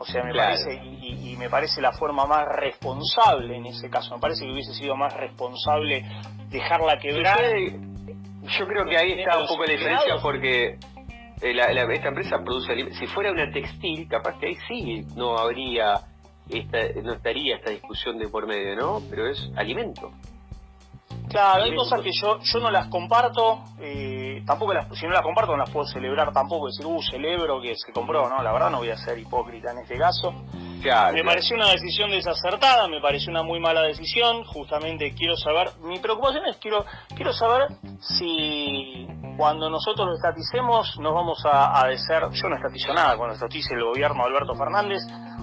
O 0.00 0.04
sea, 0.04 0.24
me 0.24 0.34
parece, 0.34 0.74
y, 0.82 1.32
y, 1.32 1.36
me 1.36 1.48
parece 1.48 1.80
la 1.80 1.92
forma 1.92 2.26
más 2.26 2.46
responsable 2.48 3.56
en 3.56 3.66
ese 3.66 3.88
caso. 3.88 4.16
Me 4.16 4.20
parece 4.20 4.44
que 4.44 4.52
hubiese 4.52 4.74
sido 4.74 4.96
más 4.96 5.14
responsable 5.14 6.04
dejarla 6.50 6.98
quebrar. 6.98 7.38
Yo 8.48 8.66
creo 8.66 8.84
que 8.84 8.96
ahí 8.96 9.12
está 9.12 9.38
un 9.38 9.46
poco 9.46 9.64
la 9.64 9.72
diferencia 9.72 10.16
porque 10.22 10.78
eh, 11.42 11.92
esta 11.92 12.08
empresa 12.08 12.42
produce 12.42 12.92
si 12.94 13.06
fuera 13.08 13.30
una 13.30 13.50
textil 13.52 14.08
capaz 14.08 14.38
que 14.38 14.46
ahí 14.46 14.56
sí 14.68 15.06
no 15.16 15.36
habría 15.36 16.00
esta, 16.48 16.78
no 17.02 17.12
estaría 17.14 17.56
esta 17.56 17.70
discusión 17.70 18.18
de 18.18 18.28
por 18.28 18.46
medio 18.46 18.76
no 18.76 19.02
pero 19.10 19.26
es 19.26 19.50
alimento 19.56 20.12
Claro, 21.28 21.64
hay 21.64 21.74
cosas 21.74 22.00
que 22.02 22.10
yo 22.12 22.38
yo 22.40 22.60
no 22.60 22.70
las 22.70 22.86
comparto, 22.88 23.64
eh, 23.80 24.42
tampoco 24.46 24.72
las, 24.72 24.86
si 24.96 25.06
no 25.06 25.12
las 25.12 25.22
comparto 25.22 25.52
no 25.52 25.58
las 25.58 25.70
puedo 25.70 25.86
celebrar 25.86 26.32
tampoco, 26.32 26.66
decir, 26.66 26.86
uh, 26.86 27.02
celebro 27.02 27.60
que 27.60 27.74
se 27.76 27.92
compró, 27.92 28.28
no, 28.28 28.42
la 28.42 28.52
verdad 28.52 28.70
no 28.70 28.78
voy 28.78 28.90
a 28.90 28.96
ser 28.96 29.18
hipócrita 29.18 29.72
en 29.72 29.78
este 29.78 29.98
caso. 29.98 30.32
me 31.12 31.24
pareció 31.24 31.56
una 31.56 31.70
decisión 31.70 32.10
desacertada, 32.10 32.86
me 32.86 33.00
pareció 33.00 33.30
una 33.30 33.42
muy 33.42 33.58
mala 33.58 33.82
decisión, 33.82 34.44
justamente 34.44 35.14
quiero 35.14 35.36
saber, 35.36 35.70
mi 35.82 35.98
preocupación 35.98 36.46
es 36.46 36.56
quiero, 36.58 36.84
quiero 37.14 37.32
saber 37.32 37.68
si 38.00 39.06
cuando 39.36 39.68
nosotros 39.68 40.06
lo 40.06 40.14
estaticemos 40.14 40.98
nos 41.00 41.12
vamos 41.12 41.44
a, 41.44 41.80
a 41.80 41.96
ser, 41.96 42.30
yo 42.30 42.48
no 42.48 42.56
estatizo 42.56 42.94
nada, 42.94 43.16
cuando 43.16 43.34
estatice 43.34 43.74
el 43.74 43.84
gobierno 43.84 44.22
de 44.22 44.28
Alberto 44.28 44.54
Fernández, 44.54 45.02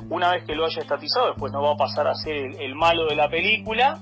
una 0.09 0.31
vez 0.31 0.45
que 0.45 0.55
lo 0.55 0.65
haya 0.65 0.81
estatizado, 0.81 1.27
después 1.27 1.51
no 1.51 1.61
va 1.61 1.73
a 1.73 1.77
pasar 1.77 2.07
a 2.07 2.13
ser 2.15 2.61
el 2.61 2.75
malo 2.75 3.05
de 3.05 3.15
la 3.15 3.29
película, 3.29 3.99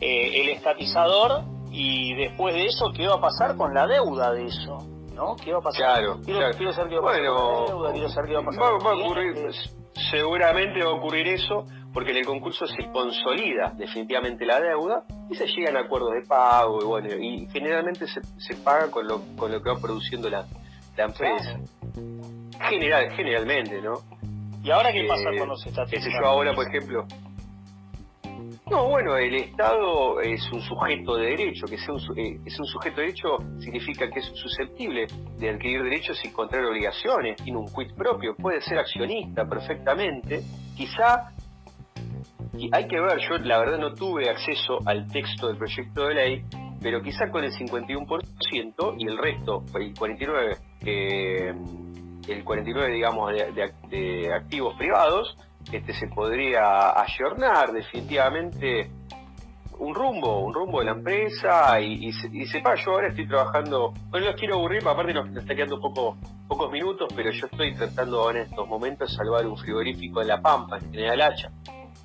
eh, 0.00 0.40
el 0.42 0.48
estatizador 0.50 1.44
y 1.70 2.14
después 2.14 2.54
de 2.54 2.66
eso, 2.66 2.90
¿qué 2.94 3.06
va 3.06 3.14
a 3.14 3.20
pasar 3.20 3.56
con 3.56 3.74
la 3.74 3.86
deuda 3.86 4.32
de 4.32 4.46
eso? 4.46 4.78
¿No? 5.14 5.36
¿Qué 5.36 5.52
va 5.52 5.58
a 5.58 5.62
pasar? 5.62 5.80
Claro, 5.80 6.20
quiero, 6.24 6.40
saber 6.72 6.90
qué 6.90 6.96
va 6.96 7.00
a 7.00 7.04
pasar 7.04 7.26
con 7.26 7.64
la 7.64 7.68
deuda, 7.68 7.92
quiero 7.92 8.08
saber 8.08 8.28
qué 8.28 8.34
va 8.34 8.40
a 8.40 8.44
pasar 8.44 8.62
va, 8.62 8.68
a 8.68 8.94
ocurrir, 8.94 9.50
seguramente 10.10 10.84
va 10.84 10.90
a 10.90 10.94
ocurrir 10.94 11.28
eso, 11.28 11.64
porque 11.92 12.10
en 12.10 12.18
el 12.18 12.26
concurso 12.26 12.66
se 12.66 12.90
consolida 12.92 13.72
definitivamente 13.76 14.44
la 14.44 14.60
deuda 14.60 15.04
y 15.30 15.34
se 15.34 15.46
llegan 15.46 15.76
a 15.76 15.80
acuerdos 15.80 16.12
de 16.12 16.26
pago 16.26 16.82
y 16.82 16.84
bueno, 16.84 17.08
y 17.14 17.48
generalmente 17.50 18.06
se, 18.06 18.20
se 18.38 18.56
paga 18.56 18.90
con 18.90 19.06
lo, 19.06 19.22
con 19.36 19.50
lo 19.50 19.62
que 19.62 19.70
va 19.70 19.80
produciendo 19.80 20.28
la, 20.28 20.44
la 20.96 21.04
empresa. 21.04 21.58
General, 22.68 23.10
generalmente, 23.12 23.80
¿no? 23.80 23.94
¿Y 24.62 24.70
ahora 24.70 24.92
qué 24.92 25.04
pasa 25.06 25.30
con 25.38 25.48
los 25.48 25.64
estados? 25.64 25.90
yo 25.90 26.26
ahora, 26.26 26.54
por 26.54 26.66
ejemplo, 26.66 27.06
no, 28.70 28.88
bueno, 28.88 29.16
el 29.16 29.34
Estado 29.34 30.20
es 30.20 30.50
un 30.52 30.60
sujeto 30.60 31.16
de 31.16 31.30
derecho, 31.30 31.66
que 31.66 31.78
sea 31.78 31.94
un, 31.94 32.00
eh, 32.18 32.38
sujeto 32.46 33.00
de 33.00 33.06
derecho 33.06 33.38
significa 33.58 34.08
que 34.10 34.20
es 34.20 34.26
susceptible 34.34 35.06
de 35.38 35.50
adquirir 35.50 35.82
derechos 35.82 36.18
sin 36.18 36.32
contraer 36.32 36.66
obligaciones, 36.66 37.36
tiene 37.36 37.58
un 37.58 37.66
quid 37.66 37.94
propio, 37.94 38.34
puede 38.36 38.60
ser 38.60 38.78
accionista 38.78 39.46
perfectamente, 39.46 40.42
quizá 40.76 41.30
hay 42.72 42.88
que 42.88 43.00
ver, 43.00 43.18
yo 43.28 43.38
la 43.38 43.58
verdad 43.58 43.78
no 43.78 43.94
tuve 43.94 44.30
acceso 44.30 44.78
al 44.86 45.06
texto 45.08 45.48
del 45.48 45.56
proyecto 45.56 46.08
de 46.08 46.14
ley, 46.14 46.44
pero 46.80 47.02
quizá 47.02 47.30
con 47.30 47.44
el 47.44 47.52
51% 47.52 48.94
y 48.98 49.06
el 49.06 49.18
resto, 49.18 49.64
el 49.74 49.94
49%, 49.94 50.58
eh, 50.84 51.54
el 52.28 52.44
49 52.44 52.92
digamos 52.92 53.32
de 53.88 54.32
activos 54.34 54.74
privados, 54.76 55.36
este 55.72 55.92
se 55.92 56.08
podría 56.08 56.98
ayornar 57.00 57.72
definitivamente 57.72 58.90
un 59.78 59.94
rumbo, 59.94 60.40
un 60.40 60.54
rumbo 60.54 60.78
de 60.80 60.86
la 60.86 60.92
empresa 60.92 61.78
y, 61.80 62.08
y, 62.08 62.46
sepa, 62.46 62.74
yo 62.76 62.92
ahora 62.92 63.08
estoy 63.08 63.28
trabajando, 63.28 63.92
no 64.10 64.18
los 64.18 64.34
quiero 64.36 64.54
aburrir, 64.56 64.86
aparte 64.86 65.12
nos, 65.12 65.28
está 65.36 65.54
quedando 65.54 65.80
poco, 65.80 66.16
pocos 66.48 66.72
minutos, 66.72 67.12
pero 67.14 67.30
yo 67.30 67.46
estoy 67.46 67.74
tratando 67.74 68.30
en 68.30 68.38
estos 68.38 68.66
momentos 68.66 69.10
de 69.10 69.16
salvar 69.16 69.46
un 69.46 69.56
frigorífico 69.56 70.22
en 70.22 70.28
La 70.28 70.40
Pampa, 70.40 70.78
en 70.78 70.92
General 70.92 71.20
Hacha, 71.20 71.50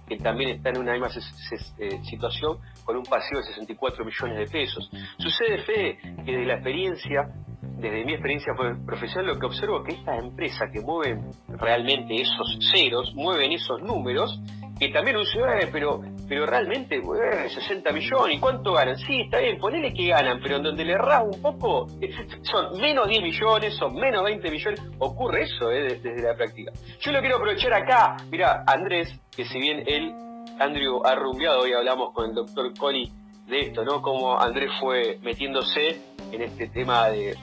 que 0.08 0.18
también 0.18 0.50
está 0.50 0.70
en 0.70 0.80
una 0.80 0.94
misma 0.94 1.08
eh, 1.08 2.02
situación 2.04 2.58
con 2.84 2.98
un 2.98 3.04
paseo 3.04 3.40
de 3.40 3.46
64 3.46 4.04
millones 4.04 4.38
de 4.38 4.48
pesos. 4.48 4.90
Sucede, 5.18 5.64
Fede, 5.64 5.98
que 6.26 6.32
de 6.38 6.46
la 6.46 6.56
experiencia 6.56 7.32
desde 7.82 8.06
mi 8.06 8.14
experiencia 8.14 8.54
profesional, 8.86 9.34
lo 9.34 9.40
que 9.40 9.48
observo 9.48 9.80
es 9.80 9.86
que 9.86 10.00
estas 10.00 10.20
empresas 10.20 10.70
que 10.72 10.82
mueven 10.82 11.32
realmente 11.48 12.14
esos 12.22 12.60
ceros, 12.72 13.14
mueven 13.16 13.52
esos 13.52 13.82
números, 13.82 14.40
que 14.80 14.90
también 14.90 15.18
uno 15.18 15.26
dice, 15.26 15.70
pero, 15.72 16.02
pero 16.28 16.46
realmente, 16.46 17.02
60 17.02 17.92
millones, 17.92 18.38
¿y 18.38 18.40
cuánto 18.40 18.74
ganan? 18.74 18.98
Sí, 18.98 19.22
está 19.22 19.40
bien, 19.40 19.58
ponele 19.60 19.94
que 19.94 20.08
ganan, 20.08 20.40
pero 20.42 20.58
en 20.58 20.64
donde 20.64 20.86
le 20.86 20.94
erras 20.94 21.24
un 21.24 21.42
poco, 21.42 21.88
eh, 22.02 22.12
son 22.44 22.80
menos 22.80 23.08
10 23.08 23.22
millones, 23.22 23.76
son 23.76 23.96
menos 23.96 24.24
20 24.24 24.52
millones, 24.52 24.82
ocurre 25.00 25.44
eso 25.44 25.72
eh, 25.72 26.00
desde 26.02 26.22
la 26.22 26.36
práctica. 26.36 26.72
Yo 27.00 27.12
lo 27.12 27.20
quiero 27.20 27.38
aprovechar 27.38 27.74
acá, 27.74 28.18
mira, 28.32 28.64
Andrés, 28.68 29.14
que 29.36 29.46
si 29.46 29.60
bien 29.60 29.84
él, 29.88 30.14
Andrew, 30.60 31.02
ha 31.06 31.16
rumbeado, 31.16 31.62
hoy 31.62 31.74
hablamos 31.74 32.14
con 32.14 32.30
el 32.30 32.36
doctor 32.36 32.72
Coli 32.78 33.12
de 33.48 33.60
esto, 33.60 33.84
¿no? 33.84 34.02
Cómo 34.02 34.40
Andrés 34.40 34.72
fue 34.80 35.20
metiéndose 35.22 36.02
en 36.32 36.42
este 36.42 36.68
tema 36.68 37.10
de 37.10 37.36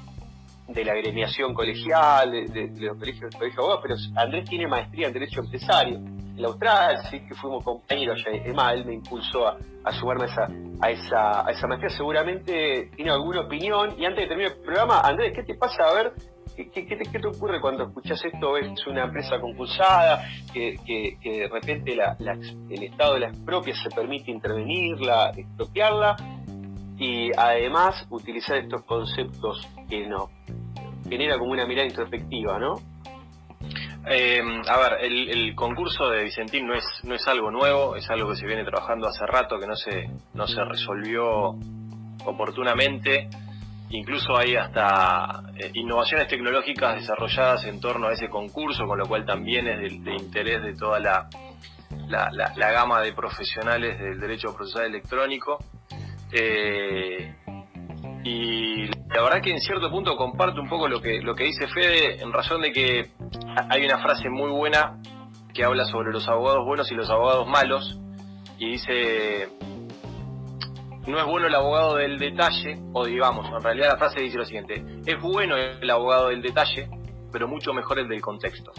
de 0.69 0.85
la 0.85 0.95
gremiación 0.95 1.55
colegial, 1.55 2.31
de, 2.31 2.71
los 2.79 2.99
colegios, 2.99 3.31
de 3.39 3.53
abogados, 3.57 3.81
pero 3.83 3.95
Andrés 4.17 4.49
tiene 4.49 4.67
maestría 4.67 5.07
en 5.07 5.15
Derecho 5.15 5.41
Empresario. 5.41 5.99
el 6.37 6.45
Austral, 6.45 6.99
sí 7.11 7.21
que 7.27 7.35
fuimos 7.35 7.65
compañeros, 7.65 8.23
además 8.27 8.75
él 8.75 8.85
me 8.85 8.95
impulsó 8.95 9.49
a, 9.49 9.93
sumarme 9.93 10.25
a 10.25 10.27
esa, 10.27 10.49
a 10.81 10.91
esa, 10.91 11.49
a 11.49 11.51
esa 11.51 11.67
maestría, 11.67 11.97
seguramente 11.97 12.91
tiene 12.95 13.11
alguna 13.11 13.41
opinión, 13.41 13.95
y 13.99 14.05
antes 14.05 14.25
de 14.25 14.29
terminar 14.29 14.53
el 14.53 14.63
programa, 14.63 15.01
Andrés, 15.01 15.33
¿qué 15.35 15.43
te 15.43 15.55
pasa? 15.55 15.85
A 15.85 15.95
ver, 15.95 16.13
¿Qué, 16.55 16.71
qué, 16.73 16.97
te, 16.97 17.29
ocurre 17.29 17.61
cuando 17.61 17.85
escuchas 17.85 18.21
esto? 18.25 18.57
Es 18.57 18.85
una 18.89 19.05
empresa 19.05 19.41
concursada, 19.41 20.25
que, 20.53 20.75
que, 20.85 21.17
de 21.23 21.49
repente 21.49 21.93
el 21.93 22.83
Estado 22.83 23.15
de 23.15 23.21
las 23.21 23.39
propias 23.39 23.79
se 23.81 23.89
permite 23.91 24.33
intervenirla, 24.33 25.31
expropiarla, 25.37 26.17
y 26.99 27.31
además 27.37 28.05
utilizar 28.11 28.57
estos 28.57 28.83
conceptos 28.83 29.65
que 29.89 30.07
no 30.09 30.31
genera 31.09 31.39
como 31.39 31.53
una 31.53 31.67
mirada 31.67 31.87
introspectiva, 31.87 32.59
¿no? 32.59 32.75
Eh, 34.11 34.41
a 34.67 34.79
ver, 34.79 34.99
el, 35.03 35.55
concurso 35.55 36.09
de 36.09 36.25
Vicentín 36.25 36.67
no 36.67 36.75
es 36.75 36.85
no 37.03 37.15
es 37.15 37.27
algo 37.27 37.51
nuevo, 37.51 37.97
es 37.97 38.09
algo 38.09 38.31
que 38.31 38.37
se 38.37 38.47
viene 38.47 38.65
trabajando 38.65 39.09
hace 39.09 39.27
rato, 39.27 39.59
que 39.59 39.67
no 39.67 39.77
se 39.77 40.09
no 40.35 40.47
se 40.47 40.65
resolvió 40.65 41.57
oportunamente. 42.25 43.29
Incluso 43.91 44.37
hay 44.37 44.55
hasta 44.55 45.43
eh, 45.57 45.71
innovaciones 45.75 46.29
tecnológicas 46.29 46.97
desarrolladas 46.97 47.65
en 47.65 47.81
torno 47.81 48.09
a 48.09 48.13
ese 48.13 48.29
concurso, 48.29 48.87
con 48.87 48.99
lo 48.99 49.07
cual 49.07 49.25
también 49.25 49.67
es 49.67 50.05
de, 50.05 50.15
interés 50.15 50.63
de 50.63 50.75
toda 50.75 51.01
la, 51.01 51.29
la, 52.09 52.71
gama 52.71 53.01
de 53.01 53.13
profesionales 53.15 53.99
del 53.99 54.21
derecho 54.21 54.55
procesal 54.55 54.87
electrónico. 54.87 55.59
Eh, 56.33 57.35
y 58.29 58.87
la 58.87 59.23
verdad 59.23 59.41
que 59.43 59.53
en 59.53 59.61
cierto 59.61 59.91
punto 59.91 60.17
comparto 60.17 60.61
un 60.61 60.69
poco 60.69 60.87
lo 60.87 61.01
que, 61.01 61.23
lo 61.23 61.35
que 61.35 61.45
dice 61.45 61.67
Fede 61.69 62.21
en 62.23 62.31
razón 62.31 62.61
de 62.61 62.73
que 62.73 63.11
hay 63.71 63.85
una 63.85 63.99
frase 63.99 64.29
muy 64.29 64.51
buena 64.51 65.01
que 65.55 65.65
habla 65.65 65.87
sobre 65.87 66.13
los 66.13 66.29
abogados 66.29 66.67
buenos 66.67 66.93
y 66.93 66.95
los 66.95 67.09
abogados 67.09 67.47
malos 67.47 67.99
y 68.59 68.73
dice 68.73 69.49
no 71.07 71.19
es 71.19 71.25
bueno 71.25 71.47
el 71.47 71.55
abogado 71.55 71.95
del 71.97 72.19
detalle, 72.19 72.79
o 72.93 73.07
digamos, 73.07 73.49
en 73.49 73.63
realidad 73.63 73.93
la 73.93 73.97
frase 73.97 74.21
dice 74.21 74.37
lo 74.37 74.45
siguiente, 74.45 74.85
es 75.07 75.19
bueno 75.23 75.57
el 75.57 75.91
abogado 75.91 76.29
del 76.29 76.43
detalle, 76.43 76.91
pero 77.33 77.49
mucho 77.49 77.73
mejor 77.73 77.99
el 77.99 78.09
del 78.09 78.21
contexto. 78.21 78.73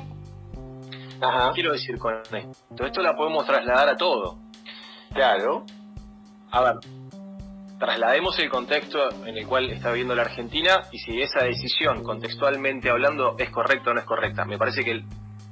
Ajá. 1.20 1.48
¿Qué 1.48 1.56
quiero 1.56 1.74
decir 1.74 1.98
con 1.98 2.14
esto? 2.22 2.86
Esto 2.86 3.02
la 3.02 3.16
podemos 3.16 3.48
trasladar 3.48 3.90
a 3.90 3.96
todo. 3.96 4.38
Claro. 5.12 5.66
A 6.52 6.62
ver, 6.62 6.76
traslademos 7.80 8.38
el 8.40 8.50
contexto 8.50 9.10
en 9.26 9.38
el 9.38 9.48
cual 9.48 9.70
está 9.70 9.90
viviendo 9.90 10.14
la 10.14 10.24
Argentina 10.24 10.82
y 10.92 11.00
si 11.00 11.22
esa 11.22 11.46
decisión, 11.46 12.04
contextualmente 12.04 12.90
hablando, 12.90 13.38
es 13.40 13.50
correcta 13.50 13.92
o 13.92 13.94
no 13.94 14.02
es 14.02 14.06
correcta. 14.06 14.44
Me 14.46 14.58
parece 14.58 14.84
que 14.84 15.02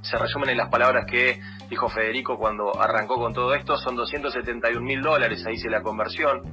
se 0.01 0.17
resumen 0.17 0.50
en 0.50 0.57
las 0.57 0.69
palabras 0.69 1.05
que 1.10 1.39
dijo 1.69 1.88
Federico 1.89 2.38
cuando 2.38 2.77
arrancó 2.79 3.15
con 3.15 3.34
todo 3.34 3.55
esto, 3.55 3.77
son 3.77 3.96
271 3.96 4.81
mil 4.81 5.01
dólares, 5.01 5.43
ahí 5.48 5.55
hice 5.55 5.69
la 5.69 5.81
conversión, 5.81 6.43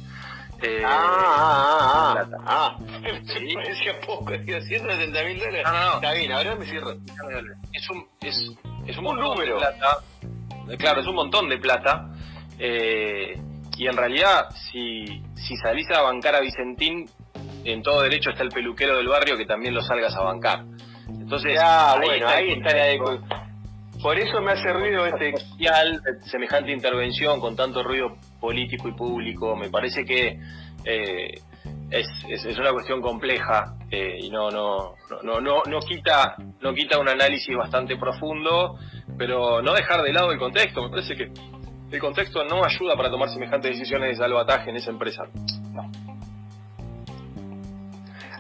Eh, 0.61 0.83
ah, 0.85 2.15
ah, 2.19 2.27
ah, 2.33 2.39
ah. 2.47 2.77
¿Sí? 3.27 3.57
Me 3.57 3.69
decía 3.69 4.01
poco, 4.01 4.33
digo, 4.33 4.61
170 4.61 5.25
mil 5.25 5.39
dólares. 5.39 5.63
No, 5.65 5.73
no, 5.73 5.85
no. 5.85 5.95
Está 5.95 6.13
bien, 6.15 6.33
ahora 6.33 6.57
me 6.57 6.67
cierro. 6.67 6.93
Es 7.73 7.91
un, 7.91 8.07
es, 8.21 8.51
es 8.87 8.99
un, 8.99 9.05
número. 9.05 9.55
De 9.55 9.61
plata. 9.61 9.99
Claro, 10.79 11.01
es 11.01 11.07
un 11.07 11.15
montón 11.15 11.49
de 11.49 11.59
plata. 11.59 12.11
Eh, 12.59 13.41
y 13.77 13.87
en 13.87 13.97
realidad, 13.97 14.49
si, 14.71 15.23
si 15.37 15.57
salís 15.57 15.89
a 15.91 16.03
bancar 16.03 16.35
a 16.35 16.41
Vicentín, 16.41 17.09
en 17.65 17.83
todo 17.83 18.03
derecho 18.03 18.31
está 18.31 18.43
el 18.43 18.49
peluquero 18.49 18.97
del 18.97 19.09
barrio 19.09 19.37
que 19.37 19.47
también 19.47 19.75
lo 19.75 19.83
salgas 19.83 20.15
a 20.17 20.23
bancar. 20.23 20.65
Entonces, 21.09 21.59
ah, 21.63 21.97
bueno, 22.03 22.29
ahí 22.29 22.53
está 22.53 22.75
la 22.75 22.93
Por 24.03 24.19
eso 24.19 24.41
me 24.41 24.53
hace 24.53 24.73
ruido 24.73 25.07
este 25.07 25.35
semejante 26.31 26.73
intervención 26.73 27.41
con 27.41 27.57
tanto 27.57 27.83
ruido 27.83 28.17
político 28.41 28.89
y 28.89 28.93
público. 28.93 29.57
Me 29.57 29.71
parece 29.71 30.05
que 30.05 30.39
eh, 30.85 31.41
es, 31.91 32.07
es, 32.29 32.59
una 32.59 32.73
cuestión 32.73 33.01
compleja 33.01 33.75
eh, 33.91 34.19
y 34.21 34.31
no, 34.31 34.51
no, 34.51 34.95
no, 35.23 35.41
no, 35.41 35.63
no, 35.67 35.81
quita, 35.81 36.37
no 36.61 36.73
quita 36.75 36.99
un 36.99 37.09
análisis 37.09 37.57
bastante 37.57 37.97
profundo, 37.97 38.79
pero 39.17 39.63
no 39.63 39.73
dejar 39.73 40.03
de 40.03 40.13
lado 40.13 40.31
el 40.31 40.39
contexto. 40.39 40.83
Me 40.83 40.91
parece 40.91 41.17
que 41.17 41.33
el 41.91 42.01
contexto 42.01 42.45
no 42.45 42.65
ayuda 42.65 42.97
para 42.97 43.11
tomar 43.11 43.31
semejantes 43.31 43.79
decisiones 43.79 44.11
de 44.11 44.17
salvataje 44.17 44.71
en 44.71 44.77
esa 44.77 44.91
empresa. 44.91 45.25
No. 45.73 45.91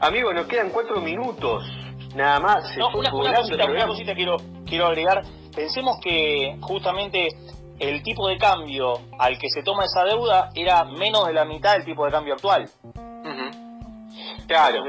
Amigos, 0.01 0.35
nos 0.35 0.47
quedan 0.47 0.71
cuatro 0.71 1.01
minutos. 1.01 1.65
Nada 2.15 2.41
más. 2.41 2.77
No, 2.77 2.89
una, 2.95 3.11
cosita, 3.11 4.15
quiero, 4.15 4.37
quiero 4.67 4.87
agregar. 4.87 5.23
Pensemos 5.55 5.99
que 6.03 6.57
justamente 6.61 7.29
el 7.79 8.03
tipo 8.03 8.29
de 8.29 8.39
cambio 8.39 8.95
al 9.19 9.39
que 9.39 9.49
se 9.49 9.63
toma 9.63 9.85
esa 9.85 10.05
deuda 10.05 10.51
era 10.55 10.85
menos 10.85 11.27
de 11.27 11.33
la 11.33 11.45
mitad 11.45 11.75
del 11.75 11.85
tipo 11.85 12.05
de 12.05 12.11
cambio 12.11 12.35
actual. 12.35 12.69
Claro 14.47 14.83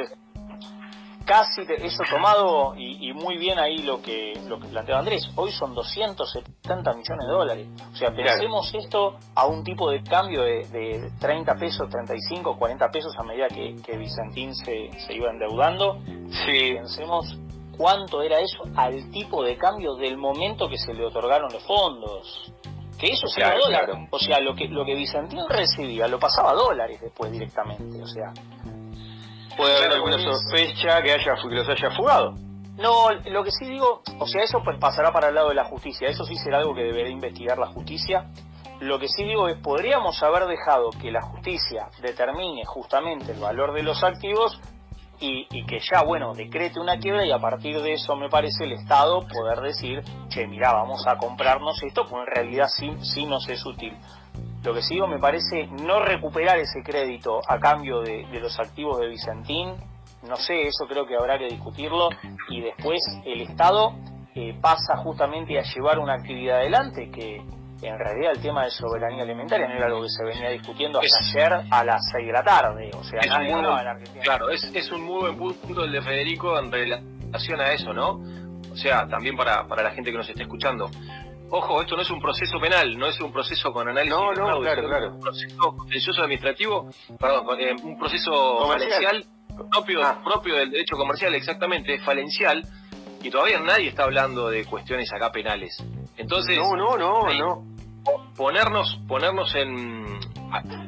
casi 1.29 1.61
eso 1.61 2.01
tomado 2.09 2.73
y, 2.75 3.13
muy 3.13 3.37
bien 3.37 3.59
ahí 3.59 3.83
lo 3.83 4.01
que 4.01 4.33
lo 4.47 4.59
que 4.59 4.67
planteaba 4.67 4.99
Andrés. 4.99 5.29
Hoy 5.35 5.51
son 5.51 5.75
270 5.75 6.93
millones 6.93 7.27
de 7.27 7.31
dólares. 7.31 7.67
O 7.93 7.95
sea, 7.95 8.11
pensemos 8.11 8.73
esto 8.73 9.15
a 9.35 9.45
un 9.45 9.63
tipo 9.63 9.91
de 9.91 10.01
cambio 10.01 10.41
de, 10.41 11.11
30 11.19 11.53
pesos, 11.55 11.87
35, 11.87 12.57
40 12.57 12.89
pesos 12.89 13.13
a 13.15 13.23
medida 13.23 13.47
que, 13.47 13.97
Vicentín 13.97 14.55
se, 14.55 14.89
se, 15.05 15.13
iba 15.13 15.29
endeudando. 15.29 15.99
Sí. 16.45 16.73
Pensemos 16.73 17.37
cuánto 17.79 18.21
era 18.21 18.41
eso 18.41 18.63
al 18.75 19.09
tipo 19.09 19.41
de 19.41 19.57
cambio 19.57 19.95
del 19.95 20.17
momento 20.17 20.67
que 20.67 20.77
se 20.77 20.93
le 20.93 21.05
otorgaron 21.05 21.49
los 21.51 21.63
fondos. 21.63 22.51
Que 22.99 23.07
eso 23.07 23.27
sea 23.27 23.55
dólar. 23.55 23.89
O 24.11 24.19
sea, 24.19 24.41
lo 24.41 24.53
que, 24.53 24.67
lo 24.67 24.83
que 24.83 24.93
Vicentín 24.93 25.39
recibía 25.47 26.05
lo 26.09 26.19
pasaba 26.19 26.51
a 26.51 26.55
dólares 26.55 26.99
después 26.99 27.31
directamente. 27.31 28.03
O 28.03 28.05
sea, 28.05 28.33
puede 29.55 29.77
haber 29.77 29.93
alguna 29.93 30.19
sospecha 30.19 31.01
que 31.01 31.13
haya 31.13 31.35
que 31.35 31.55
los 31.55 31.69
haya 31.69 31.89
fugado. 31.95 32.33
No, 32.75 33.11
lo 33.11 33.43
que 33.45 33.51
sí 33.51 33.65
digo, 33.65 34.01
o 34.19 34.27
sea, 34.27 34.43
eso 34.43 34.61
pues 34.61 34.77
pasará 34.77 35.13
para 35.13 35.29
el 35.29 35.35
lado 35.35 35.49
de 35.49 35.55
la 35.55 35.65
justicia, 35.65 36.09
eso 36.09 36.25
sí 36.25 36.35
será 36.35 36.59
algo 36.59 36.75
que 36.75 36.83
deberá 36.83 37.09
investigar 37.09 37.57
la 37.57 37.67
justicia. 37.67 38.29
Lo 38.81 38.99
que 38.99 39.07
sí 39.07 39.23
digo 39.23 39.47
es, 39.47 39.57
podríamos 39.57 40.21
haber 40.23 40.45
dejado 40.45 40.89
que 41.01 41.11
la 41.11 41.21
justicia 41.21 41.87
determine 42.01 42.63
justamente 42.65 43.31
el 43.31 43.39
valor 43.39 43.73
de 43.73 43.83
los 43.83 44.03
activos 44.03 44.59
y, 45.21 45.65
que 45.65 45.79
ya, 45.79 46.03
bueno, 46.03 46.33
decrete 46.33 46.79
una 46.79 46.97
quiebra 46.97 47.25
y 47.25 47.31
a 47.31 47.39
partir 47.39 47.81
de 47.81 47.93
eso 47.93 48.15
me 48.15 48.29
parece 48.29 48.63
el 48.63 48.73
Estado 48.73 49.27
poder 49.27 49.59
decir, 49.59 50.01
che, 50.29 50.47
mira, 50.47 50.73
vamos 50.73 51.05
a 51.07 51.17
comprarnos 51.17 51.81
esto, 51.83 52.05
pues 52.05 52.25
en 52.27 52.35
realidad 52.35 52.67
sí, 52.69 52.91
sí 53.01 53.25
nos 53.25 53.47
es 53.49 53.65
útil. 53.65 53.97
Lo 54.63 54.73
que 54.73 54.81
sigo 54.81 55.07
me 55.07 55.19
parece 55.19 55.67
no 55.67 55.99
recuperar 55.99 56.57
ese 56.59 56.81
crédito 56.83 57.41
a 57.47 57.59
cambio 57.59 58.01
de, 58.01 58.25
los 58.39 58.59
activos 58.59 58.99
de 58.99 59.07
Vicentín, 59.07 59.75
no 60.27 60.35
sé, 60.35 60.63
eso 60.63 60.85
creo 60.87 61.05
que 61.05 61.15
habrá 61.15 61.37
que 61.37 61.47
discutirlo 61.47 62.09
y 62.49 62.61
después 62.61 62.99
el 63.25 63.41
Estado 63.41 63.93
eh, 64.35 64.57
pasa 64.61 64.97
justamente 64.97 65.57
a 65.57 65.63
llevar 65.63 65.99
una 65.99 66.15
actividad 66.15 66.57
adelante 66.57 67.09
que 67.09 67.41
en 67.81 67.97
realidad 67.97 68.31
el 68.33 68.41
tema 68.41 68.65
de 68.65 68.71
soberanía 68.71 69.23
alimentaria 69.23 69.67
no 69.67 69.73
era 69.75 69.85
algo 69.87 70.01
que 70.01 70.09
se 70.09 70.23
venía 70.23 70.49
discutiendo 70.49 70.99
hasta 70.99 71.17
ayer 71.19 71.65
a 71.69 71.83
las 71.83 72.01
6 72.11 72.27
de 72.27 72.33
la 72.33 72.43
tarde, 72.43 72.91
o 72.93 73.03
sea, 73.03 73.19
nadie 73.27 73.49
en 73.49 73.65
Argentina. 73.65 74.23
Claro, 74.23 74.49
es, 74.49 74.63
es 74.73 74.91
un 74.91 75.03
muy 75.03 75.31
buen 75.31 75.55
punto 75.55 75.83
el 75.83 75.91
de 75.91 76.01
Federico 76.01 76.57
en 76.59 76.71
relación 76.71 77.61
a 77.61 77.71
eso, 77.71 77.93
¿no? 77.93 78.21
O 78.71 78.75
sea, 78.75 79.07
también 79.07 79.35
para, 79.35 79.67
para 79.67 79.83
la 79.83 79.91
gente 79.91 80.11
que 80.11 80.17
nos 80.17 80.29
está 80.29 80.43
escuchando 80.43 80.89
Ojo, 81.51 81.81
esto 81.81 81.95
no 81.95 82.03
es 82.03 82.09
un 82.11 82.21
proceso 82.21 82.59
penal, 82.59 82.95
no 82.97 83.07
es 83.07 83.19
un 83.19 83.31
proceso 83.31 83.73
con 83.73 83.87
análisis. 83.87 84.15
No, 84.15 84.31
no, 84.33 84.59
claro, 84.59 84.87
claro. 84.87 85.13
Un 85.13 85.19
proceso 85.19 85.75
contencioso 85.75 86.21
administrativo, 86.21 86.89
perdón, 87.19 87.59
eh, 87.59 87.75
un 87.81 87.97
proceso 87.97 88.57
comercial 88.59 89.25
propio, 89.71 90.03
ah. 90.03 90.21
propio 90.23 90.55
del 90.55 90.69
derecho 90.69 90.95
comercial, 90.95 91.33
exactamente, 91.33 91.97
falencial, 91.99 92.63
y 93.23 93.29
todavía 93.31 93.59
nadie 93.59 93.89
está 93.89 94.03
hablando 94.03 94.49
de 94.49 94.63
cuestiones 94.65 95.11
acá 95.11 95.31
penales. 95.31 95.83
Entonces, 96.19 96.57
no, 96.57 96.75
no, 96.75 96.97
no, 96.97 97.33
no. 97.33 97.63
Ponernos, 98.35 98.99
ponernos 99.07 99.55
en 99.55 100.19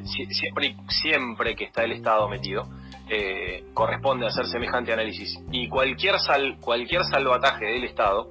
siempre, 0.04 0.76
siempre 0.88 1.56
que 1.56 1.64
está 1.64 1.84
el 1.84 1.92
Estado 1.92 2.28
metido, 2.28 2.68
eh, 3.08 3.64
corresponde 3.74 4.26
hacer 4.26 4.46
semejante 4.46 4.92
análisis. 4.92 5.40
Y 5.50 5.68
cualquier 5.68 6.18
sal, 6.20 6.58
cualquier 6.60 7.04
salvataje 7.04 7.64
del 7.64 7.84
Estado 7.84 8.30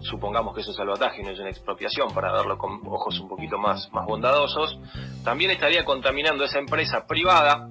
supongamos 0.00 0.54
que 0.54 0.62
es 0.62 0.74
salvataje 0.74 1.20
y 1.20 1.24
no 1.24 1.30
es 1.30 1.38
una 1.38 1.50
expropiación 1.50 2.12
para 2.12 2.32
verlo 2.32 2.56
con 2.58 2.80
ojos 2.86 3.20
un 3.20 3.28
poquito 3.28 3.58
más, 3.58 3.92
más 3.92 4.06
bondadosos, 4.06 4.78
también 5.24 5.50
estaría 5.50 5.84
contaminando 5.84 6.44
esa 6.44 6.58
empresa 6.58 7.06
privada 7.06 7.68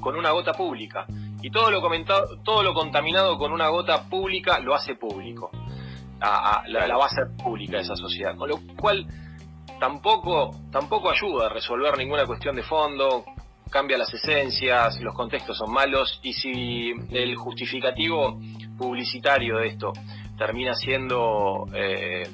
con 0.00 0.16
una 0.16 0.30
gota 0.30 0.52
pública. 0.52 1.06
Y 1.42 1.50
todo 1.50 1.70
lo, 1.70 1.80
comentado, 1.80 2.40
todo 2.42 2.62
lo 2.62 2.74
contaminado 2.74 3.38
con 3.38 3.52
una 3.52 3.68
gota 3.68 4.08
pública 4.08 4.58
lo 4.60 4.74
hace 4.74 4.94
público. 4.94 5.50
A, 6.20 6.62
la, 6.66 6.96
va 6.96 7.04
a 7.04 7.06
hacer 7.06 7.28
pública 7.36 7.78
esa 7.78 7.94
sociedad. 7.94 8.36
Con 8.36 8.48
lo 8.48 8.58
cual 8.80 9.06
tampoco, 9.78 10.50
tampoco 10.70 11.10
ayuda 11.10 11.46
a 11.46 11.48
resolver 11.48 11.96
ninguna 11.96 12.26
cuestión 12.26 12.56
de 12.56 12.62
fondo, 12.62 13.24
cambia 13.70 13.98
las 13.98 14.12
esencias, 14.12 15.00
los 15.00 15.14
contextos 15.14 15.58
son 15.58 15.72
malos 15.72 16.20
y 16.22 16.32
si 16.32 16.92
el 17.10 17.36
justificativo 17.36 18.40
publicitario 18.76 19.58
de 19.58 19.68
esto 19.68 19.92
termina 20.36 20.74
siendo 20.74 21.66
eh, 21.74 22.28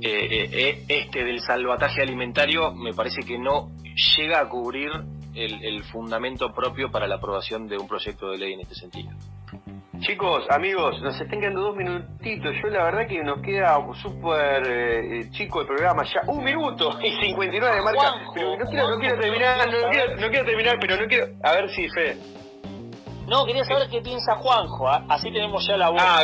eh, 0.00 0.84
este 0.88 1.24
del 1.24 1.40
salvataje 1.40 2.02
alimentario, 2.02 2.72
me 2.72 2.94
parece 2.94 3.22
que 3.22 3.38
no 3.38 3.70
llega 4.16 4.40
a 4.40 4.48
cubrir 4.48 4.90
el 5.34 5.84
fundamento 5.84 6.52
propio 6.52 6.90
para 6.90 7.06
la 7.06 7.16
aprobación 7.16 7.68
de 7.68 7.78
un 7.78 7.86
proyecto 7.86 8.30
de 8.30 8.38
ley 8.38 8.54
en 8.54 8.60
este 8.60 8.74
sentido. 8.74 9.10
Chicos, 10.00 10.44
amigos, 10.50 11.00
nos 11.02 11.20
están 11.20 11.40
quedando 11.40 11.60
dos 11.60 11.76
minutitos. 11.76 12.54
Yo 12.62 12.68
la 12.68 12.84
verdad 12.84 13.08
que 13.08 13.22
nos 13.22 13.42
queda 13.42 13.78
súper 14.00 14.62
eh, 14.64 15.30
chico 15.30 15.62
el 15.62 15.66
programa 15.66 16.04
ya. 16.04 16.22
Un 16.28 16.44
minuto 16.44 16.98
y 17.02 17.10
59 17.10 17.76
de 17.76 17.82
marca. 17.82 18.14
pero 18.32 18.56
no 18.56 18.64
quiero, 18.66 18.90
no 18.90 18.98
quiero 18.98 19.18
terminar, 19.18 19.68
no 19.68 19.90
quiero, 19.90 20.16
no 20.16 20.28
quiero 20.28 20.44
terminar, 20.44 20.76
pero 20.80 20.96
no 20.96 21.06
quiero... 21.08 21.26
A 21.42 21.52
ver 21.52 21.70
si, 21.70 21.88
Fe. 21.88 22.16
No, 23.26 23.44
quería 23.44 23.64
saber 23.64 23.88
qué 23.90 24.00
piensa 24.00 24.36
Juanjo, 24.36 24.88
¿ah? 24.88 25.04
así 25.08 25.30
tenemos 25.30 25.66
ya 25.66 25.76
la 25.76 25.90
voz. 25.90 26.00
Ah, 26.02 26.22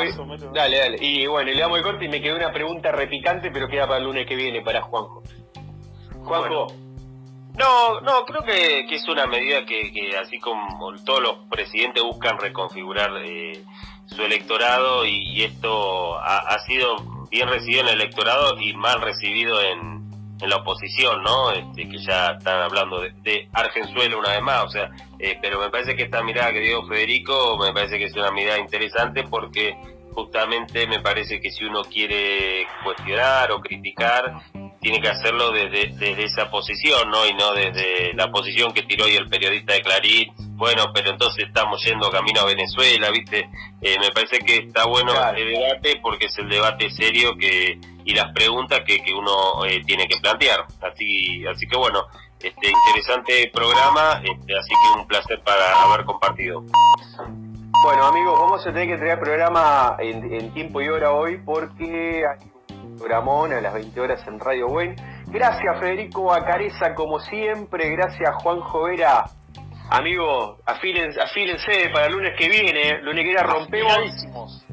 dale, 0.55 0.79
dale. 0.79 0.97
Y 1.01 1.27
bueno, 1.27 1.51
le 1.51 1.61
damos 1.61 1.79
el 1.79 1.85
corte 1.85 2.05
y 2.07 2.09
me 2.09 2.21
quedó 2.23 2.37
una 2.37 2.53
pregunta 2.53 2.93
repicante, 2.93 3.51
pero 3.51 3.69
queda 3.69 3.87
para 3.87 3.99
el 3.99 4.05
lunes 4.05 4.27
que 4.27 4.37
viene, 4.37 4.63
para 4.63 4.83
Juanjo. 4.83 5.23
Juanjo. 6.23 6.84
No, 7.59 8.01
no, 8.01 8.25
creo 8.25 8.43
que, 8.43 8.81
es 8.81 9.09
una 9.09 9.27
medida 9.27 9.65
que, 9.65 9.93
que, 9.93 10.17
así 10.17 10.39
como 10.41 10.93
todos 11.05 11.23
los 11.23 11.37
presidentes 11.49 12.03
buscan 12.03 12.39
reconfigurar 12.39 13.13
eh, 13.25 13.63
su 14.07 14.23
electorado 14.23 15.07
y, 15.07 15.43
esto 15.43 16.19
ha, 16.19 16.59
sido 16.67 16.97
bien 17.31 17.49
recibido 17.49 17.83
en 17.83 17.89
el 17.89 18.01
electorado 18.01 18.61
y 18.61 18.75
mal 18.75 19.01
recibido 19.01 19.61
en, 19.61 20.05
en 20.41 20.51
la 20.51 20.57
oposición, 20.57 21.23
¿no? 21.23 21.53
Este, 21.53 21.89
que 21.89 21.99
ya 21.99 22.33
están 22.33 22.61
hablando 22.61 23.01
de, 23.01 23.13
de 23.23 23.49
una 24.17 24.31
vez 24.31 24.43
más, 24.43 24.65
o 24.65 24.69
sea, 24.71 24.91
eh, 25.21 25.39
pero 25.41 25.61
me 25.61 25.71
parece 25.71 25.95
que 25.95 26.03
esta 26.03 26.23
mirada 26.23 26.53
que 26.53 26.61
dio 26.61 26.85
Federico 26.87 27.57
me 27.57 27.73
parece 27.73 27.99
que 27.99 28.07
es 28.07 28.17
una 28.17 28.33
mirada 28.33 28.59
interesante 28.59 29.23
porque 29.23 29.77
justamente 30.13 30.87
me 30.87 31.01
parece 31.01 31.41
que 31.41 31.51
si 31.51 31.65
uno 31.65 31.83
quiere 31.85 32.67
cuestionar 32.83 33.53
o 33.53 33.61
criticar, 33.61 34.43
tiene 34.85 35.01
que 35.01 35.09
hacerlo 35.09 35.51
desde, 35.51 35.89
desde 35.97 36.25
esa 36.25 36.51
posición, 36.51 37.11
¿no? 37.11 37.27
Y 37.27 37.33
no 37.33 37.55
desde 37.55 38.13
la 38.13 38.31
posición 38.31 38.71
que 38.75 38.83
tiró 38.83 39.07
hoy 39.07 39.17
el 39.17 39.31
periodista 39.31 39.73
de 39.73 39.81
Clarín. 39.81 40.33
Bueno, 40.57 40.93
pero 40.93 41.11
entonces 41.11 41.47
estamos 41.47 41.83
yendo 41.83 42.11
camino 42.11 42.43
a 42.43 42.45
Venezuela, 42.45 43.11
¿viste? 43.11 43.49
Eh, 43.81 43.99
me 43.99 44.11
parece 44.11 44.39
que 44.41 44.59
está 44.59 44.85
bueno 44.85 45.13
el 45.35 45.53
debate 45.53 46.01
porque 46.03 46.27
es 46.27 46.39
el 46.39 46.51
debate 46.51 46.91
serio 46.91 47.35
que 47.37 47.81
y 48.05 48.15
las 48.15 48.31
preguntas 48.35 48.81
que, 48.87 49.03
que 49.03 49.15
uno 49.15 49.65
eh, 49.65 49.83
tiene 49.87 50.07
que 50.07 50.19
plantear. 50.19 50.67
Así, 50.83 51.47
así 51.47 51.67
que 51.67 51.79
bueno, 51.79 52.05
este 52.39 52.69
interesante 52.69 53.51
programa, 53.55 54.21
este, 54.23 54.59
así 54.59 54.69
que 54.69 55.01
un 55.01 55.07
placer 55.07 55.41
para 55.43 55.83
haber 55.83 56.05
compartido. 56.05 56.63
Bueno 57.85 58.05
amigos, 58.05 58.39
vamos 58.39 58.61
a 58.61 58.65
tener 58.65 58.87
que 58.89 58.93
entregar 58.95 59.19
programa 59.19 59.97
en, 59.99 60.31
en 60.31 60.53
tiempo 60.53 60.83
y 60.83 60.89
hora 60.89 61.13
hoy 61.13 61.39
porque 61.39 62.25
programón 62.97 63.53
a 63.53 63.61
las 63.61 63.75
20 63.75 64.01
horas 64.01 64.27
en 64.27 64.39
Radio 64.39 64.69
Buen. 64.69 64.97
Gracias 65.27 65.81
Federico 65.81 66.33
Acareza 66.33 66.95
como 66.95 67.19
siempre, 67.19 67.91
gracias 67.91 68.35
Juan 68.43 68.61
Jovera. 68.61 69.25
Amigos, 69.91 70.61
afílense, 70.65 71.21
afílense 71.21 71.91
para 71.93 72.07
el 72.07 72.13
lunes 72.13 72.33
que 72.39 72.49
viene, 72.49 73.01
lunes 73.03 73.25
que 73.25 73.31
viene 73.31 73.43
rompemos. 73.43 74.65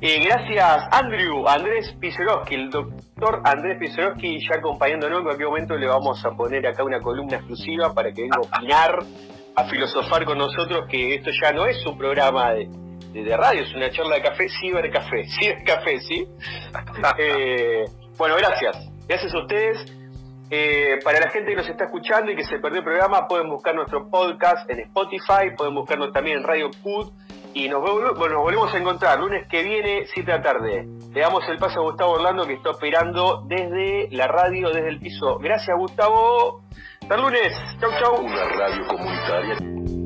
y 0.00 0.24
gracias 0.24 0.88
Andrew, 0.92 1.48
Andrés 1.48 1.94
Pizorowski, 1.98 2.54
el 2.54 2.70
doctor 2.70 3.40
Andrés 3.44 3.78
Pizorowski 3.78 4.38
ya 4.40 4.58
acompañándonos, 4.58 5.18
en 5.18 5.24
cualquier 5.24 5.48
momento 5.48 5.76
le 5.76 5.86
vamos 5.86 6.24
a 6.24 6.30
poner 6.30 6.66
acá 6.66 6.84
una 6.84 7.00
columna 7.00 7.36
exclusiva 7.36 7.94
para 7.94 8.12
que 8.12 8.22
venga 8.22 8.36
a 8.36 8.40
opinar, 8.40 8.98
a 9.56 9.64
filosofar 9.64 10.24
con 10.24 10.38
nosotros 10.38 10.86
que 10.88 11.14
esto 11.14 11.30
ya 11.42 11.52
no 11.52 11.66
es 11.66 11.84
un 11.86 11.96
programa 11.96 12.52
de 12.52 12.87
de, 13.12 13.36
radio, 13.36 13.62
es 13.62 13.74
una 13.74 13.90
charla 13.90 14.16
de 14.16 14.22
café, 14.22 14.46
cibercafé, 14.60 15.24
cibercafé, 15.24 16.00
¿sí? 16.00 16.26
eh, 17.18 17.84
bueno, 18.16 18.36
gracias. 18.36 18.76
Gracias 19.06 19.34
a 19.34 19.38
ustedes. 19.38 19.94
Eh, 20.50 20.98
para 21.04 21.20
la 21.20 21.30
gente 21.30 21.50
que 21.50 21.56
nos 21.56 21.68
está 21.68 21.84
escuchando 21.84 22.32
y 22.32 22.36
que 22.36 22.44
se 22.44 22.58
perdió 22.58 22.78
el 22.78 22.84
programa, 22.84 23.28
pueden 23.28 23.50
buscar 23.50 23.74
nuestro 23.74 24.08
podcast 24.08 24.68
en 24.70 24.80
Spotify, 24.80 25.54
pueden 25.56 25.74
buscarnos 25.74 26.12
también 26.12 26.38
en 26.38 26.44
Radio 26.44 26.70
Put 26.82 27.12
y 27.52 27.68
nos, 27.68 27.82
nos 27.82 28.18
volvemos 28.18 28.72
a 28.72 28.78
encontrar 28.78 29.18
lunes 29.18 29.46
que 29.48 29.62
viene, 29.62 30.06
7 30.06 30.30
de 30.30 30.38
la 30.38 30.42
tarde. 30.42 30.88
Le 31.12 31.20
damos 31.20 31.46
el 31.48 31.58
paso 31.58 31.80
a 31.80 31.82
Gustavo 31.82 32.12
Orlando 32.12 32.46
que 32.46 32.54
está 32.54 32.70
operando 32.70 33.42
desde 33.46 34.08
la 34.10 34.26
radio, 34.26 34.70
desde 34.70 34.88
el 34.88 35.00
piso. 35.00 35.38
Gracias, 35.38 35.76
Gustavo. 35.76 36.62
Hasta 37.02 37.16
lunes. 37.16 37.52
Chau, 37.80 37.90
chau. 38.00 38.24
Una 38.24 38.44
radio 38.44 38.86
comunitaria. 38.86 39.97